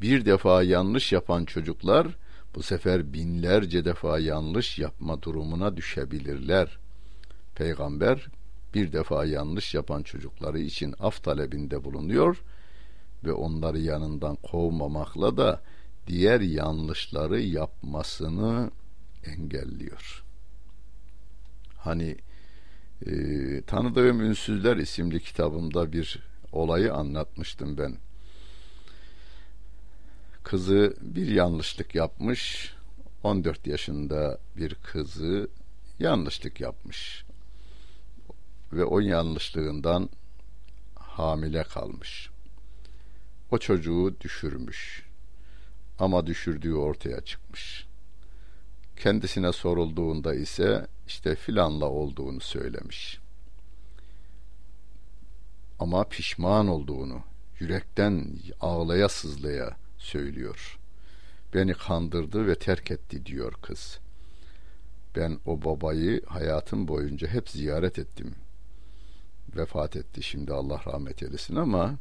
bir 0.00 0.24
defa 0.24 0.62
yanlış 0.62 1.12
yapan 1.12 1.44
çocuklar 1.44 2.06
bu 2.54 2.62
sefer 2.62 3.12
binlerce 3.12 3.84
defa 3.84 4.18
yanlış 4.18 4.78
yapma 4.78 5.22
durumuna 5.22 5.76
düşebilirler. 5.76 6.78
Peygamber 7.54 8.26
bir 8.74 8.92
defa 8.92 9.24
yanlış 9.24 9.74
yapan 9.74 10.02
çocukları 10.02 10.58
için 10.58 10.94
af 11.00 11.24
talebinde 11.24 11.84
bulunuyor 11.84 12.42
ve 13.24 13.32
onları 13.32 13.78
yanından 13.78 14.36
kovmamakla 14.36 15.36
da 15.36 15.62
diğer 16.06 16.40
yanlışları 16.40 17.40
yapmasını 17.40 18.70
engelliyor. 19.26 20.24
Hani 21.76 22.16
e, 23.06 23.12
Tanıdığım 23.66 24.20
Ünsüzler 24.20 24.76
isimli 24.76 25.20
kitabımda 25.20 25.92
bir 25.92 26.18
olayı 26.52 26.94
anlatmıştım 26.94 27.78
ben. 27.78 27.96
Kızı 30.42 30.96
bir 31.00 31.28
yanlışlık 31.28 31.94
yapmış. 31.94 32.74
14 33.22 33.66
yaşında 33.66 34.38
bir 34.56 34.74
kızı 34.74 35.48
yanlışlık 35.98 36.60
yapmış. 36.60 37.24
Ve 38.74 38.84
o 38.84 39.00
yanlışlığından 39.00 40.08
hamile 40.94 41.62
kalmış. 41.62 42.30
O 43.50 43.58
çocuğu 43.58 44.16
düşürmüş. 44.20 45.02
Ama 45.98 46.26
düşürdüğü 46.26 46.74
ortaya 46.74 47.20
çıkmış. 47.20 47.86
Kendisine 48.96 49.52
sorulduğunda 49.52 50.34
ise 50.34 50.86
işte 51.06 51.34
filanla 51.34 51.86
olduğunu 51.86 52.40
söylemiş. 52.40 53.18
Ama 55.78 56.04
pişman 56.04 56.68
olduğunu 56.68 57.22
yürekten 57.60 58.28
ağlaya 58.60 59.08
sızlaya 59.08 59.76
söylüyor. 59.98 60.78
Beni 61.54 61.74
kandırdı 61.74 62.46
ve 62.46 62.54
terk 62.54 62.90
etti 62.90 63.26
diyor 63.26 63.52
kız. 63.62 63.98
Ben 65.16 65.38
o 65.46 65.64
babayı 65.64 66.22
hayatım 66.26 66.88
boyunca 66.88 67.28
hep 67.28 67.50
ziyaret 67.50 67.98
ettim. 67.98 68.34
Vefat 69.56 69.96
etti 69.96 70.22
şimdi 70.22 70.52
Allah 70.52 70.80
rahmet 70.86 71.22
eylesin 71.22 71.56
ama 71.56 71.94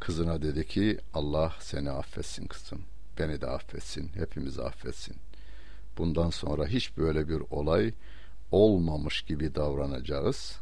kızına 0.00 0.42
dedi 0.42 0.66
ki 0.66 0.98
Allah 1.14 1.54
seni 1.60 1.90
affetsin 1.90 2.46
kızım. 2.46 2.82
Beni 3.18 3.40
de 3.40 3.46
affetsin. 3.46 4.10
Hepimizi 4.14 4.62
affetsin. 4.62 5.16
Bundan 5.98 6.30
sonra 6.30 6.66
hiç 6.66 6.96
böyle 6.96 7.28
bir 7.28 7.42
olay 7.50 7.92
olmamış 8.50 9.22
gibi 9.22 9.54
davranacağız 9.54 10.58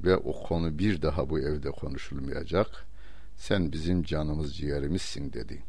ve 0.00 0.16
o 0.16 0.42
konu 0.42 0.78
bir 0.78 1.02
daha 1.02 1.30
bu 1.30 1.40
evde 1.40 1.70
konuşulmayacak. 1.70 2.86
Sen 3.36 3.72
bizim 3.72 4.02
canımız 4.02 4.56
ciğerimizsin 4.56 5.32
dedi. 5.32 5.62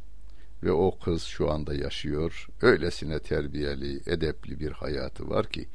Ve 0.64 0.72
o 0.72 1.00
kız 1.00 1.24
şu 1.24 1.52
anda 1.52 1.74
yaşıyor. 1.74 2.48
Öylesine 2.62 3.20
terbiyeli, 3.20 4.02
edepli 4.06 4.60
bir 4.60 4.72
hayatı 4.72 5.30
var 5.30 5.50
ki 5.50 5.68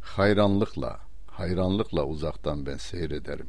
hayranlıkla, 0.00 1.00
hayranlıkla 1.36 2.04
uzaktan 2.04 2.66
ben 2.66 2.76
seyrederim. 2.76 3.46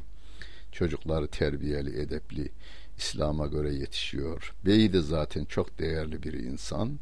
Çocukları 0.72 1.28
terbiyeli, 1.28 2.00
edepli, 2.00 2.52
İslam'a 2.98 3.46
göre 3.46 3.74
yetişiyor. 3.74 4.54
Beyi 4.66 4.92
de 4.92 5.00
zaten 5.00 5.44
çok 5.44 5.78
değerli 5.78 6.22
bir 6.22 6.32
insan. 6.32 6.98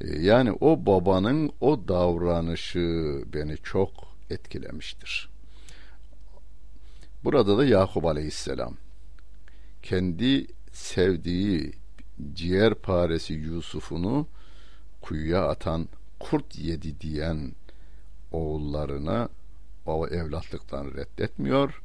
Ee, 0.00 0.18
yani 0.18 0.52
o 0.52 0.86
babanın 0.86 1.52
o 1.60 1.88
davranışı 1.88 3.22
beni 3.34 3.56
çok 3.56 3.90
etkilemiştir. 4.30 5.28
Burada 7.24 7.58
da 7.58 7.64
Yakup 7.64 8.04
Aleyhisselam 8.04 8.76
kendi 9.82 10.46
sevdiği 10.72 11.72
ciğer 12.34 12.74
paresi 12.74 13.34
Yusuf'unu 13.34 14.26
kuyuya 15.00 15.48
atan 15.48 15.88
kurt 16.20 16.58
yedi 16.58 17.00
diyen 17.00 17.52
oğullarına 18.32 19.28
o 19.86 20.08
evlatlıktan 20.08 20.94
reddetmiyor. 20.94 21.82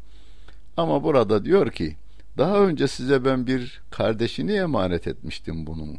Ama 0.77 1.03
burada 1.03 1.45
diyor 1.45 1.71
ki 1.71 1.97
daha 2.37 2.57
önce 2.57 2.87
size 2.87 3.25
ben 3.25 3.47
bir 3.47 3.81
kardeşini 3.91 4.53
emanet 4.53 5.07
etmiştim 5.07 5.67
bunun. 5.67 5.97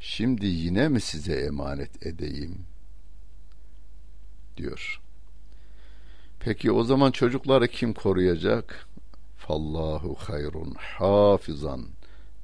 Şimdi 0.00 0.46
yine 0.46 0.88
mi 0.88 1.00
size 1.00 1.34
emanet 1.34 2.06
edeyim? 2.06 2.66
diyor. 4.60 5.00
Peki 6.40 6.72
o 6.72 6.84
zaman 6.84 7.10
çocukları 7.10 7.68
kim 7.68 7.92
koruyacak? 7.92 8.86
Fallahu 9.36 10.14
hayrun 10.14 10.74
hafizan 10.78 11.86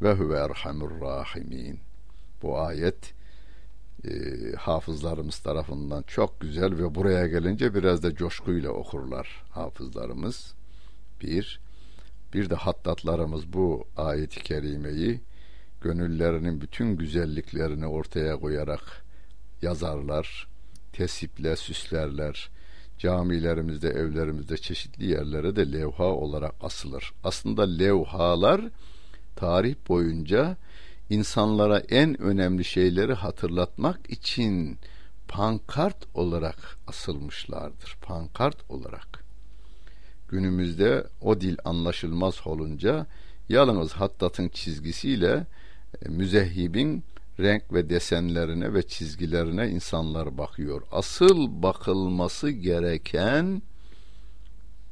ve 0.02 0.12
huve 0.12 0.36
erhamur 0.36 1.00
rahimin. 1.00 1.80
Bu 2.42 2.58
ayet 2.58 3.14
e, 4.06 4.52
hafızlarımız 4.56 5.38
tarafından 5.38 6.04
çok 6.06 6.40
güzel 6.40 6.78
ve 6.78 6.94
buraya 6.94 7.26
gelince 7.26 7.74
biraz 7.74 8.02
da 8.02 8.14
coşkuyla 8.14 8.70
okurlar 8.70 9.44
hafızlarımız. 9.50 10.54
Bir, 11.22 11.60
bir 12.34 12.50
de 12.50 12.54
hattatlarımız 12.54 13.52
bu 13.52 13.84
ayeti 13.96 14.42
kerimeyi 14.42 15.20
gönüllerinin 15.80 16.60
bütün 16.60 16.96
güzelliklerini 16.96 17.86
ortaya 17.86 18.36
koyarak 18.36 19.04
yazarlar, 19.62 20.48
tesiple 20.92 21.56
süslerler. 21.56 22.50
Camilerimizde, 22.98 23.88
evlerimizde 23.88 24.56
çeşitli 24.56 25.06
yerlere 25.06 25.56
de 25.56 25.72
levha 25.72 26.04
olarak 26.04 26.54
asılır. 26.60 27.12
Aslında 27.24 27.62
levhalar 27.62 28.60
tarih 29.36 29.74
boyunca 29.88 30.56
insanlara 31.10 31.78
en 31.78 32.20
önemli 32.20 32.64
şeyleri 32.64 33.14
hatırlatmak 33.14 34.10
için 34.10 34.78
pankart 35.28 36.06
olarak 36.14 36.78
asılmışlardır. 36.86 37.96
Pankart 38.02 38.70
olarak. 38.70 39.24
Günümüzde 40.28 41.06
o 41.20 41.40
dil 41.40 41.56
anlaşılmaz 41.64 42.46
olunca 42.46 43.06
yalnız 43.48 43.92
hattatın 43.92 44.48
çizgisiyle 44.48 45.46
e, 46.02 46.08
müzehhibin 46.08 47.04
renk 47.40 47.72
ve 47.72 47.90
desenlerine 47.90 48.74
ve 48.74 48.82
çizgilerine 48.82 49.68
insanlar 49.68 50.38
bakıyor. 50.38 50.82
Asıl 50.92 51.62
bakılması 51.62 52.50
gereken 52.50 53.62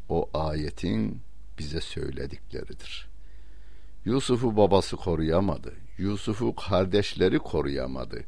o 0.09 0.31
ayetin 0.35 1.21
bize 1.59 1.81
söyledikleridir. 1.81 3.14
Yusuf'u 4.05 4.57
babası 4.57 4.97
koruyamadı. 4.97 5.73
Yusuf'u 5.99 6.55
kardeşleri 6.55 7.39
koruyamadı. 7.39 8.25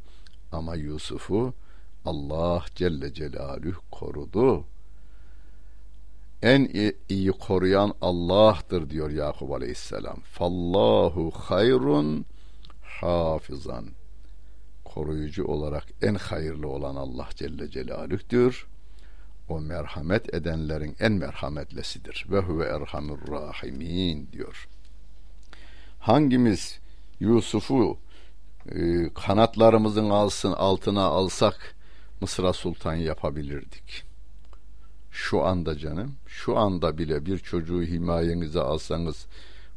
Ama 0.52 0.74
Yusuf'u 0.74 1.54
Allah 2.04 2.64
Celle 2.74 3.14
Celaluhu 3.14 3.80
korudu. 3.90 4.64
En 6.42 6.94
iyi 7.08 7.32
koruyan 7.32 7.94
Allah'tır 8.00 8.90
diyor 8.90 9.10
Yakup 9.10 9.52
Aleyhisselam. 9.52 10.20
Fallahu 10.20 11.30
hayrun 11.30 12.24
hafizan. 12.82 13.86
Koruyucu 14.84 15.44
olarak 15.44 15.84
en 16.02 16.14
hayırlı 16.14 16.68
olan 16.68 16.96
Allah 16.96 17.28
Celle 17.34 17.70
Celaluh'tür. 17.70 18.66
O 19.48 19.60
merhamet 19.60 20.34
edenlerin 20.34 20.96
en 21.00 21.12
merhametlesidir. 21.12 22.26
Ve 22.30 22.38
huve 22.38 22.64
erhamur 22.64 23.18
rahimin 23.28 24.28
diyor 24.32 24.68
hangimiz 26.06 26.78
Yusuf'u 27.20 27.98
e, 28.72 29.10
kanatlarımızın 29.14 30.10
alsın 30.10 30.52
altına 30.52 31.04
alsak 31.04 31.74
Mısır'a 32.20 32.52
sultan 32.52 32.94
yapabilirdik. 32.94 34.04
Şu 35.10 35.44
anda 35.44 35.78
canım, 35.78 36.14
şu 36.26 36.58
anda 36.58 36.98
bile 36.98 37.26
bir 37.26 37.38
çocuğu 37.38 37.82
himayenize 37.82 38.60
alsanız 38.60 39.26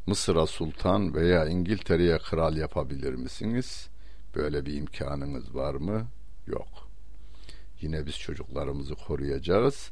Mısır'a 0.05 0.47
sultan 0.47 1.13
veya 1.13 1.45
İngiltere'ye 1.45 2.17
kral 2.17 2.57
yapabilir 2.57 3.13
misiniz? 3.13 3.87
Böyle 4.35 4.65
bir 4.65 4.73
imkanınız 4.73 5.55
var 5.55 5.73
mı? 5.73 6.07
Yok. 6.47 6.89
Yine 7.81 8.05
biz 8.05 8.19
çocuklarımızı 8.19 8.95
koruyacağız. 8.95 9.91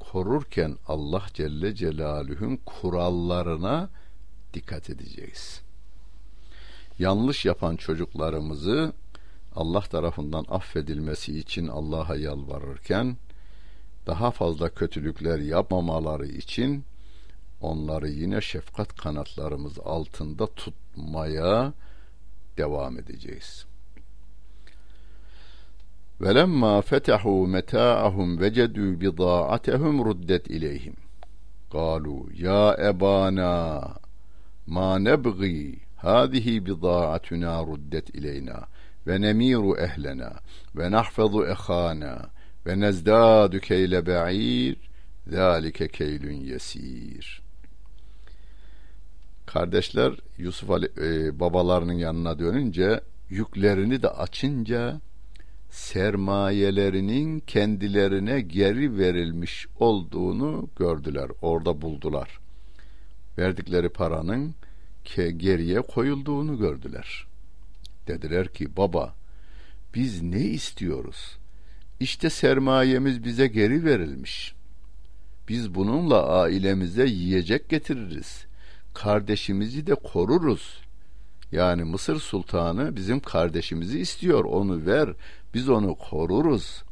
Korurken 0.00 0.76
Allah 0.88 1.22
Celle 1.34 1.74
Celaluhu'nun 1.74 2.56
kurallarına 2.56 3.90
dikkat 4.54 4.90
edeceğiz 4.90 5.65
yanlış 6.98 7.44
yapan 7.44 7.76
çocuklarımızı 7.76 8.92
Allah 9.56 9.80
tarafından 9.80 10.44
affedilmesi 10.48 11.38
için 11.38 11.68
Allah'a 11.68 12.16
yalvarırken 12.16 13.16
daha 14.06 14.30
fazla 14.30 14.68
kötülükler 14.68 15.38
yapmamaları 15.38 16.26
için 16.26 16.84
onları 17.60 18.08
yine 18.08 18.40
şefkat 18.40 18.96
kanatlarımız 18.96 19.78
altında 19.78 20.46
tutmaya 20.46 21.72
devam 22.56 22.98
edeceğiz. 22.98 23.66
Velemma 26.20 26.82
fetehu 26.82 27.46
meta'ahum 27.46 28.40
vecedu 28.40 29.00
bida'atehum 29.00 30.04
ruddet 30.04 30.46
ileyhim. 30.50 30.96
Kalu 31.72 32.26
ya 32.34 32.76
ebana 32.80 33.94
ma 34.66 34.98
nebgi 34.98 35.85
Hâzihi 35.96 36.66
bidâ'atuna 36.66 37.62
ruddet 37.66 38.10
ileyna 38.10 38.66
ve 39.06 39.20
nemiru 39.20 39.76
ehlena 39.78 40.32
ve 40.76 40.90
nahfazu 40.90 41.44
ehana 41.44 42.30
ve 42.66 42.80
nezdâdu 42.80 43.60
keyle 43.60 44.06
ba'ir 44.06 44.76
zâlike 45.26 45.88
keylün 45.88 46.36
yesîr.'' 46.36 47.46
kardeşler 49.46 50.12
Yusuf 50.38 50.70
Ali 50.70 50.88
e, 50.98 51.40
babalarının 51.40 51.92
yanına 51.92 52.38
dönünce 52.38 53.00
yüklerini 53.30 54.02
de 54.02 54.08
açınca 54.08 55.00
sermayelerinin 55.70 57.40
kendilerine 57.40 58.40
geri 58.40 58.98
verilmiş 58.98 59.66
olduğunu 59.78 60.68
gördüler. 60.76 61.30
Orada 61.42 61.80
buldular. 61.82 62.38
Verdikleri 63.38 63.88
paranın 63.88 64.54
geriye 65.14 65.80
koyulduğunu 65.80 66.58
gördüler. 66.58 67.26
Dediler 68.06 68.48
ki 68.48 68.76
baba 68.76 69.14
biz 69.94 70.22
ne 70.22 70.40
istiyoruz? 70.40 71.38
İşte 72.00 72.30
sermayemiz 72.30 73.24
bize 73.24 73.46
geri 73.46 73.84
verilmiş. 73.84 74.54
Biz 75.48 75.74
bununla 75.74 76.26
ailemize 76.28 77.06
yiyecek 77.06 77.68
getiririz. 77.68 78.44
Kardeşimizi 78.94 79.86
de 79.86 79.94
koruruz. 79.94 80.80
Yani 81.52 81.84
Mısır 81.84 82.20
sultanı 82.20 82.96
bizim 82.96 83.20
kardeşimizi 83.20 84.00
istiyor. 84.00 84.44
Onu 84.44 84.86
ver. 84.86 85.08
Biz 85.54 85.68
onu 85.68 85.94
koruruz. 85.94 86.82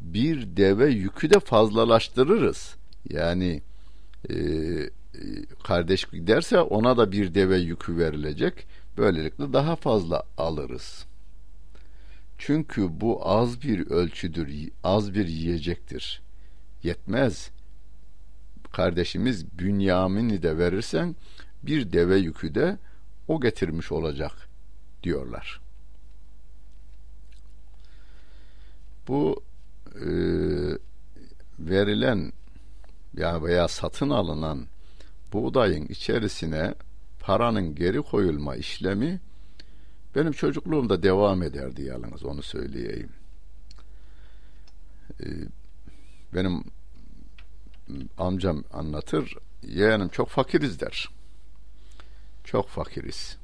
Bir 0.00 0.56
deve 0.56 0.90
yükü 0.90 1.30
de 1.30 1.40
fazlalaştırırız. 1.40 2.76
Yani 3.10 3.62
e, 4.30 4.34
kardeş 5.64 6.04
giderse 6.04 6.60
ona 6.60 6.96
da 6.96 7.12
bir 7.12 7.34
deve 7.34 7.58
yükü 7.58 7.96
verilecek. 7.96 8.66
Böylelikle 8.96 9.52
daha 9.52 9.76
fazla 9.76 10.22
alırız. 10.38 11.06
Çünkü 12.38 13.00
bu 13.00 13.28
az 13.28 13.62
bir 13.62 13.90
ölçüdür, 13.90 14.70
az 14.84 15.14
bir 15.14 15.26
yiyecektir. 15.26 16.22
Yetmez. 16.82 17.50
Kardeşimiz 18.72 19.58
Bünyamin'i 19.58 20.42
de 20.42 20.58
verirsen 20.58 21.16
bir 21.62 21.92
deve 21.92 22.16
yükü 22.16 22.54
de 22.54 22.78
o 23.28 23.40
getirmiş 23.40 23.92
olacak 23.92 24.48
diyorlar. 25.02 25.60
Bu 29.08 29.42
e, 29.94 30.08
verilen 31.58 32.32
ya 33.16 33.42
veya 33.42 33.68
satın 33.68 34.10
alınan 34.10 34.66
buğdayın 35.32 35.86
içerisine 35.86 36.74
paranın 37.20 37.74
geri 37.74 38.02
koyulma 38.02 38.56
işlemi 38.56 39.20
benim 40.14 40.32
çocukluğumda 40.32 41.02
devam 41.02 41.42
ederdi 41.42 41.82
yalnız 41.82 42.24
onu 42.24 42.42
söyleyeyim. 42.42 43.10
Ee, 45.20 45.26
benim 46.34 46.64
amcam 48.18 48.64
anlatır, 48.72 49.36
yeğenim 49.62 50.08
çok 50.08 50.28
fakiriz 50.28 50.80
der. 50.80 51.08
Çok 52.44 52.68
fakiriz. 52.68 53.36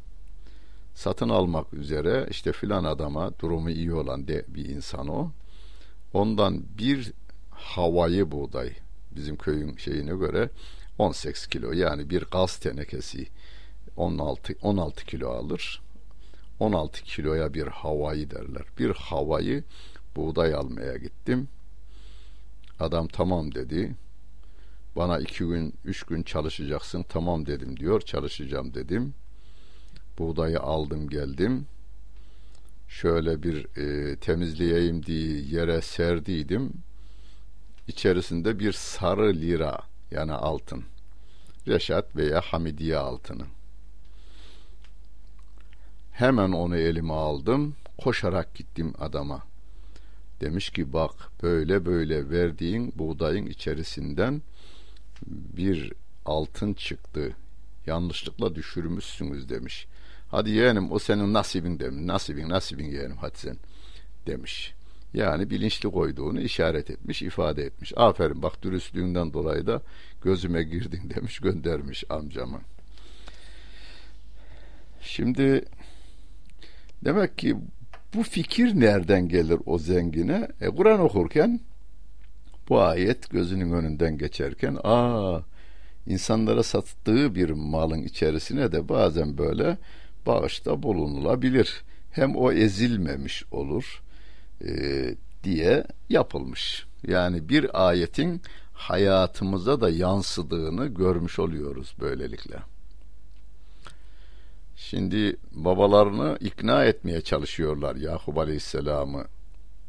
Satın 0.94 1.28
almak 1.28 1.74
üzere 1.74 2.26
işte 2.30 2.52
filan 2.52 2.84
adama 2.84 3.38
durumu 3.38 3.70
iyi 3.70 3.94
olan 3.94 4.28
de 4.28 4.44
bir 4.48 4.64
insan 4.68 5.08
o. 5.08 5.30
Ondan 6.12 6.62
bir 6.78 7.12
havayı 7.50 8.30
buğday 8.30 8.72
bizim 9.16 9.36
köyün 9.36 9.76
şeyine 9.76 10.16
göre 10.16 10.50
18 10.98 11.46
kilo 11.46 11.72
yani 11.72 12.10
bir 12.10 12.22
gaz 12.22 12.56
tenekesi 12.56 13.28
16 13.96 14.56
16 14.62 15.06
kilo 15.06 15.28
alır. 15.28 15.82
16 16.60 17.02
kiloya 17.02 17.54
bir 17.54 17.66
havayı 17.66 18.30
derler. 18.30 18.64
Bir 18.78 18.90
havayı 18.90 19.64
buğday 20.16 20.54
almaya 20.54 20.96
gittim. 20.96 21.48
Adam 22.80 23.08
tamam 23.08 23.54
dedi. 23.54 23.94
Bana 24.96 25.18
iki 25.18 25.44
gün, 25.44 25.74
üç 25.84 26.02
gün 26.02 26.22
çalışacaksın. 26.22 27.02
Tamam 27.08 27.46
dedim 27.46 27.76
diyor. 27.76 28.00
Çalışacağım 28.00 28.74
dedim. 28.74 29.14
Buğdayı 30.18 30.60
aldım 30.60 31.08
geldim. 31.08 31.66
Şöyle 32.88 33.42
bir 33.42 33.76
e, 33.76 34.16
temizleyeyim 34.16 35.06
diye 35.06 35.40
yere 35.40 35.82
serdiydim. 35.82 36.72
İçerisinde 37.88 38.58
bir 38.58 38.72
sarı 38.72 39.34
lira 39.34 39.80
yani 40.10 40.32
altın. 40.32 40.84
Reşat 41.68 42.16
veya 42.16 42.40
Hamidiye 42.40 42.96
altını. 42.96 43.46
Hemen 46.12 46.52
onu 46.52 46.76
elime 46.76 47.12
aldım. 47.12 47.74
Koşarak 47.98 48.54
gittim 48.54 48.94
adama. 48.98 49.42
Demiş 50.40 50.70
ki 50.70 50.92
bak 50.92 51.12
böyle 51.42 51.86
böyle 51.86 52.30
verdiğin 52.30 52.92
buğdayın 52.96 53.46
içerisinden 53.46 54.42
bir 55.26 55.92
altın 56.24 56.74
çıktı. 56.74 57.36
Yanlışlıkla 57.86 58.54
düşürmüşsünüz 58.54 59.48
demiş. 59.48 59.86
Hadi 60.30 60.50
yeğenim 60.50 60.92
o 60.92 60.98
senin 60.98 61.34
nasibin 61.34 61.78
demiş. 61.78 62.06
Nasibin 62.06 62.48
nasibin 62.48 62.90
yeğenim 62.90 63.16
hadi 63.16 63.38
sen 63.38 63.56
demiş. 64.26 64.74
Yani 65.16 65.50
bilinçli 65.50 65.90
koyduğunu 65.90 66.40
işaret 66.40 66.90
etmiş, 66.90 67.22
ifade 67.22 67.62
etmiş. 67.62 67.92
Aferin 67.96 68.42
bak 68.42 68.62
dürüstlüğünden 68.62 69.32
dolayı 69.32 69.66
da 69.66 69.82
gözüme 70.22 70.62
girdin 70.62 71.10
demiş, 71.14 71.38
göndermiş 71.38 72.04
amcamı. 72.08 72.60
Şimdi 75.00 75.64
demek 77.04 77.38
ki 77.38 77.56
bu 78.14 78.22
fikir 78.22 78.80
nereden 78.80 79.28
gelir 79.28 79.58
o 79.66 79.78
zengine? 79.78 80.48
E, 80.60 80.68
Kur'an 80.68 81.00
okurken 81.00 81.60
bu 82.68 82.80
ayet 82.80 83.30
gözünün 83.30 83.72
önünden 83.72 84.18
geçerken 84.18 84.76
aa 84.84 85.40
insanlara 86.06 86.62
sattığı 86.62 87.34
bir 87.34 87.50
malın 87.50 88.02
içerisine 88.02 88.72
de 88.72 88.88
bazen 88.88 89.38
böyle 89.38 89.78
bağışta 90.26 90.82
bulunulabilir. 90.82 91.84
Hem 92.10 92.36
o 92.36 92.52
ezilmemiş 92.52 93.44
olur 93.50 94.05
e, 94.64 95.14
diye 95.44 95.84
yapılmış. 96.08 96.86
Yani 97.06 97.48
bir 97.48 97.88
ayetin 97.88 98.42
hayatımıza 98.72 99.80
da 99.80 99.90
yansıdığını 99.90 100.86
görmüş 100.86 101.38
oluyoruz 101.38 101.94
böylelikle. 102.00 102.56
Şimdi 104.76 105.36
babalarını 105.52 106.38
ikna 106.40 106.84
etmeye 106.84 107.20
çalışıyorlar 107.20 107.96
Yakup 107.96 108.38
Aleyhisselam'ı 108.38 109.24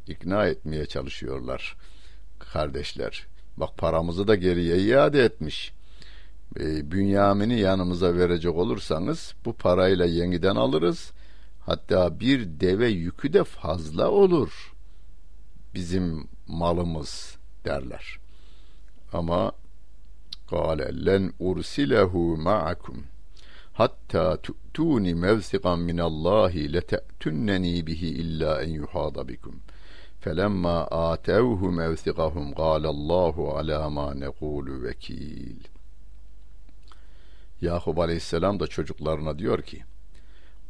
ikna 0.07 0.47
etmeye 0.47 0.85
çalışıyorlar 0.85 1.75
kardeşler. 2.39 3.27
Bak 3.57 3.77
paramızı 3.77 4.27
da 4.27 4.35
geriye 4.35 4.77
iade 4.77 5.23
etmiş. 5.23 5.73
E, 6.59 6.91
Bünyamin'i 6.91 7.59
yanımıza 7.59 8.15
verecek 8.15 8.55
olursanız 8.55 9.33
bu 9.45 9.53
parayla 9.53 10.05
yeniden 10.05 10.55
alırız. 10.55 11.11
Hatta 11.66 12.20
bir 12.20 12.60
deve 12.60 12.88
yükü 12.88 13.32
de 13.32 13.44
fazla 13.44 14.10
olur. 14.10 14.74
Bizim 15.74 16.28
malımız 16.46 17.36
derler. 17.64 18.18
Ama 19.12 19.52
قال 20.56 20.80
لن 21.08 21.24
أرسله 21.48 22.12
معكم 22.48 22.96
حتى 23.80 24.26
تؤتوني 24.46 25.12
موثقا 25.24 25.74
من 25.88 25.98
الله 26.08 26.54
لتأتنني 26.74 27.74
به 27.88 28.02
إلا 28.22 28.50
أن 28.62 28.68
يحاط 28.80 29.16
بكم 29.30 29.54
فَلَمَّا 30.22 30.76
آتَوْهُ 31.12 31.60
مَوْثِقَهُمْ 31.80 32.54
قَالَ 32.54 32.84
اللّٰهُ 32.86 33.36
عَلَى 33.56 33.90
مَا 33.90 34.08
نَقُولُ 34.14 34.66
وَكِيلٌ 34.84 35.56
Yakup 37.60 37.98
Aleyhisselam 37.98 38.60
da 38.60 38.66
çocuklarına 38.66 39.38
diyor 39.38 39.62
ki, 39.62 39.84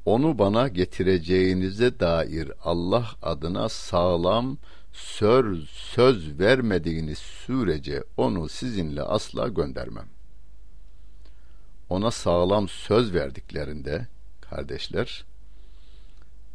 onu 0.08 0.40
bana 0.40 0.68
getireceğinize 0.68 2.00
dair 2.00 2.52
Allah 2.64 3.08
adına 3.22 3.70
sağlam 3.70 4.58
söz, 4.94 5.70
söz 5.70 6.40
vermediğiniz 6.40 7.18
sürece 7.18 8.04
onu 8.18 8.50
sizinle 8.50 9.02
asla 9.02 9.48
göndermem. 9.48 10.08
Ona 11.90 12.12
sağlam 12.12 12.68
söz 12.68 13.14
verdiklerinde 13.14 14.08
kardeşler 14.42 15.26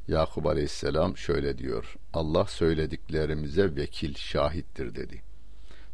Yakup 0.09 0.47
Aleyhisselam 0.47 1.17
şöyle 1.17 1.59
diyor. 1.59 1.95
Allah 2.13 2.45
söylediklerimize 2.45 3.77
vekil, 3.77 4.15
şahittir 4.15 4.95
dedi. 4.95 5.23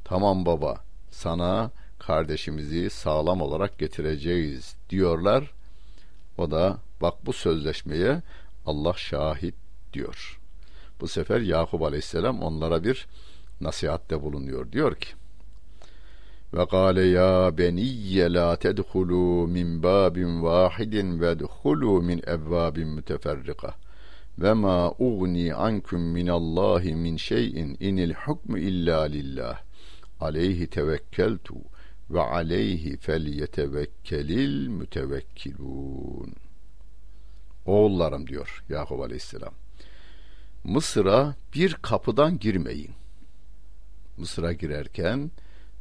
Tamam 0.05 0.47
baba, 0.47 0.85
sana 1.11 1.71
kardeşimizi 1.99 2.91
sağlam 2.91 3.41
olarak 3.41 3.79
getireceğiz 3.79 4.77
diyorlar. 4.91 5.53
O 6.39 6.51
da 6.51 6.79
bak 7.01 7.27
bu 7.27 7.33
sözleşmeye 7.33 8.23
Allah 8.67 8.95
şahit 8.97 9.55
diyor. 9.93 10.41
Bu 11.01 11.09
sefer 11.09 11.41
Yakup 11.41 11.83
Aleyhisselam 11.83 12.43
onlara 12.43 12.85
bir 12.85 13.07
nasihatte 13.61 14.23
bulunuyor. 14.23 14.73
Diyor 14.73 14.95
ki 14.95 15.09
ve 16.55 16.67
kâle 16.67 17.05
ya 17.07 17.59
beniyye 17.59 18.33
la 18.33 18.55
tedhulû 18.55 19.47
min 19.47 19.83
bâbin 19.83 20.43
vâhidin 20.43 21.21
ve 21.21 21.33
dhulû 21.33 22.03
min 22.03 22.23
evvâbin 22.27 22.89
müteferrika 22.89 23.75
ve 24.39 24.53
ma 24.53 24.93
ugni 24.99 25.55
ankum 25.55 26.01
min 26.01 26.27
Allahi 26.27 26.95
min 26.95 27.17
şeyin 27.17 27.77
inil 27.81 28.15
hukmu 28.15 28.59
illa 28.59 29.03
lillah 29.03 29.61
aleyhi 30.21 30.67
tevekkeltu 30.67 31.55
ve 32.11 32.21
aleyhi 32.21 32.97
felyetevekkelil 32.97 34.69
mütevekkilun 34.69 36.35
oğullarım 37.69 38.27
diyor 38.27 38.65
Yakup 38.69 39.01
Aleyhisselam 39.01 39.55
Mısır'a 40.65 41.35
bir 41.55 41.75
kapıdan 41.75 42.39
girmeyin 42.39 42.91
Mısır'a 44.17 44.53
girerken 44.53 45.31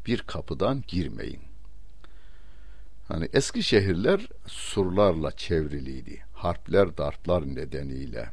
bir 0.05 0.21
kapıdan 0.21 0.83
girmeyin. 0.87 1.41
Hani 3.07 3.29
eski 3.33 3.63
şehirler 3.63 4.27
surlarla 4.47 5.31
çevriliydi. 5.31 6.21
Harpler, 6.33 6.97
dartlar 6.97 7.55
nedeniyle. 7.55 8.29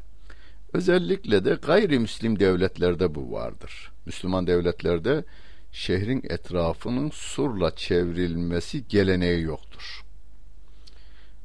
Özellikle 0.73 1.45
de 1.45 1.55
gayrimüslim 1.55 2.41
devletlerde 2.41 3.15
bu 3.15 3.33
vardır. 3.33 3.93
Müslüman 4.07 4.47
devletlerde 4.47 5.25
şehrin 5.73 6.23
etrafının 6.29 7.11
surla 7.11 7.77
çevrilmesi 7.77 8.89
geleneği 8.89 9.43
yoktur. 9.43 10.04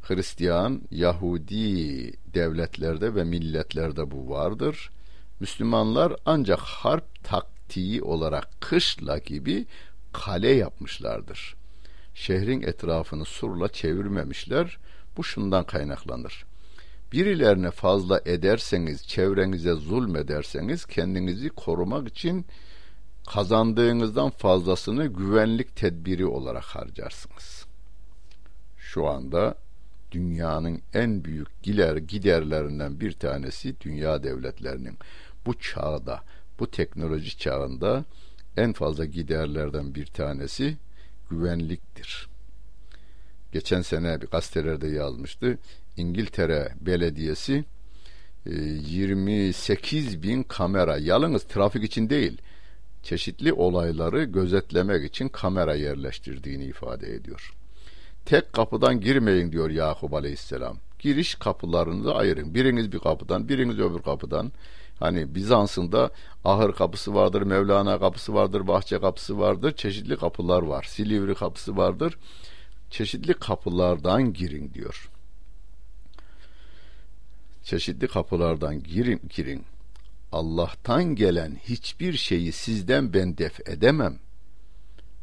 Hristiyan, 0.10 0.82
Yahudi 0.92 2.14
devletlerde 2.34 3.16
ve 3.16 3.24
milletlerde 3.24 4.12
bu 4.12 4.30
vardır. 4.30 4.90
Müslümanlar 5.40 6.16
ancak 6.26 6.60
harp 6.60 7.24
taktiği 7.24 8.02
olarak 8.02 8.50
kışla 8.60 9.18
gibi 9.18 9.66
kale 10.14 10.50
yapmışlardır. 10.50 11.56
Şehrin 12.16 12.62
etrafını 12.62 13.26
surla 13.26 13.68
çevirmemişler. 13.68 14.78
Bu 15.18 15.24
şundan 15.24 15.64
kaynaklanır. 15.64 16.46
Birilerine 17.12 17.72
fazla 17.72 18.22
ederseniz, 18.26 19.08
çevrenize 19.08 19.74
zulmederseniz 19.74 20.86
kendinizi 20.86 21.50
korumak 21.50 22.08
için 22.08 22.46
kazandığınızdan 23.28 24.30
fazlasını 24.30 25.06
güvenlik 25.06 25.76
tedbiri 25.76 26.26
olarak 26.26 26.64
harcarsınız. 26.64 27.66
Şu 28.78 29.08
anda 29.08 29.56
dünyanın 30.12 30.82
en 30.94 31.24
büyük 31.24 31.64
gider 31.64 31.98
giderlerinden 31.98 33.00
bir 33.00 33.12
tanesi 33.12 33.82
dünya 33.82 34.24
devletlerinin 34.24 34.98
bu 35.46 35.60
çağda, 35.60 36.24
bu 36.60 36.72
teknoloji 36.72 37.38
çağında 37.38 38.06
en 38.58 38.74
fazla 38.74 39.06
giderlerden 39.06 39.96
bir 39.96 40.06
tanesi 40.06 40.78
güvenliktir. 41.30 42.30
Geçen 43.52 43.82
sene 43.82 44.22
bir 44.22 44.28
gazetelerde 44.28 44.88
yazmıştı. 44.88 45.58
İngiltere 45.98 46.74
Belediyesi 46.82 47.66
28 48.46 50.16
e, 50.16 50.24
bin 50.24 50.44
kamera, 50.44 50.98
yalnız 50.98 51.44
trafik 51.44 51.84
için 51.84 52.10
değil, 52.10 52.42
çeşitli 53.04 53.54
olayları 53.54 54.24
gözetlemek 54.24 55.06
için 55.06 55.30
kamera 55.30 55.76
yerleştirdiğini 55.76 56.64
ifade 56.64 57.14
ediyor. 57.14 57.59
Tek 58.30 58.54
kapıdan 58.54 59.02
girmeyin 59.02 59.52
diyor 59.52 59.70
Yakup 59.70 60.14
Aleyhisselam. 60.14 60.78
Giriş 61.00 61.36
kapılarını 61.36 62.14
ayırın. 62.14 62.56
Biriniz 62.56 62.92
bir 62.92 63.00
kapıdan, 63.00 63.50
biriniz 63.50 63.80
öbür 63.80 64.02
kapıdan. 64.02 64.52
Hani 65.00 65.36
Bizans'ın 65.36 65.92
da 65.92 66.12
ahır 66.46 66.72
kapısı 66.72 67.14
vardır, 67.14 67.42
Mevlana 67.42 68.00
kapısı 68.00 68.34
vardır, 68.34 68.68
bahçe 68.68 69.00
kapısı 69.00 69.40
vardır, 69.40 69.72
çeşitli 69.76 70.18
kapılar 70.18 70.62
var. 70.62 70.84
Silivri 70.84 71.36
kapısı 71.36 71.78
vardır. 71.78 72.18
Çeşitli 72.90 73.34
kapılardan 73.34 74.34
girin 74.34 74.74
diyor. 74.74 75.10
Çeşitli 77.64 78.08
kapılardan 78.08 78.84
girin, 78.84 79.22
girin. 79.36 79.64
Allah'tan 80.32 81.16
gelen 81.16 81.58
hiçbir 81.64 82.14
şeyi 82.14 82.52
sizden 82.52 83.14
ben 83.14 83.38
def 83.38 83.70
edemem. 83.70 84.20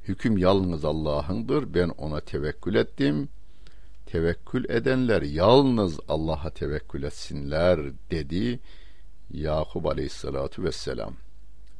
Hüküm 0.08 0.38
yalnız 0.38 0.84
Allah'ındır. 0.84 1.74
Ben 1.74 1.88
ona 1.88 2.20
tevekkül 2.20 2.74
ettim. 2.74 3.28
Tevekkül 4.06 4.70
edenler 4.70 5.22
yalnız 5.22 6.00
Allah'a 6.08 6.50
tevekkül 6.50 7.02
etsinler 7.02 7.80
dedi 8.10 8.60
Yakup 9.30 9.86
aleyhissalatu 9.86 10.62
vesselam. 10.62 11.14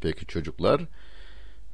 Peki 0.00 0.26
çocuklar 0.26 0.86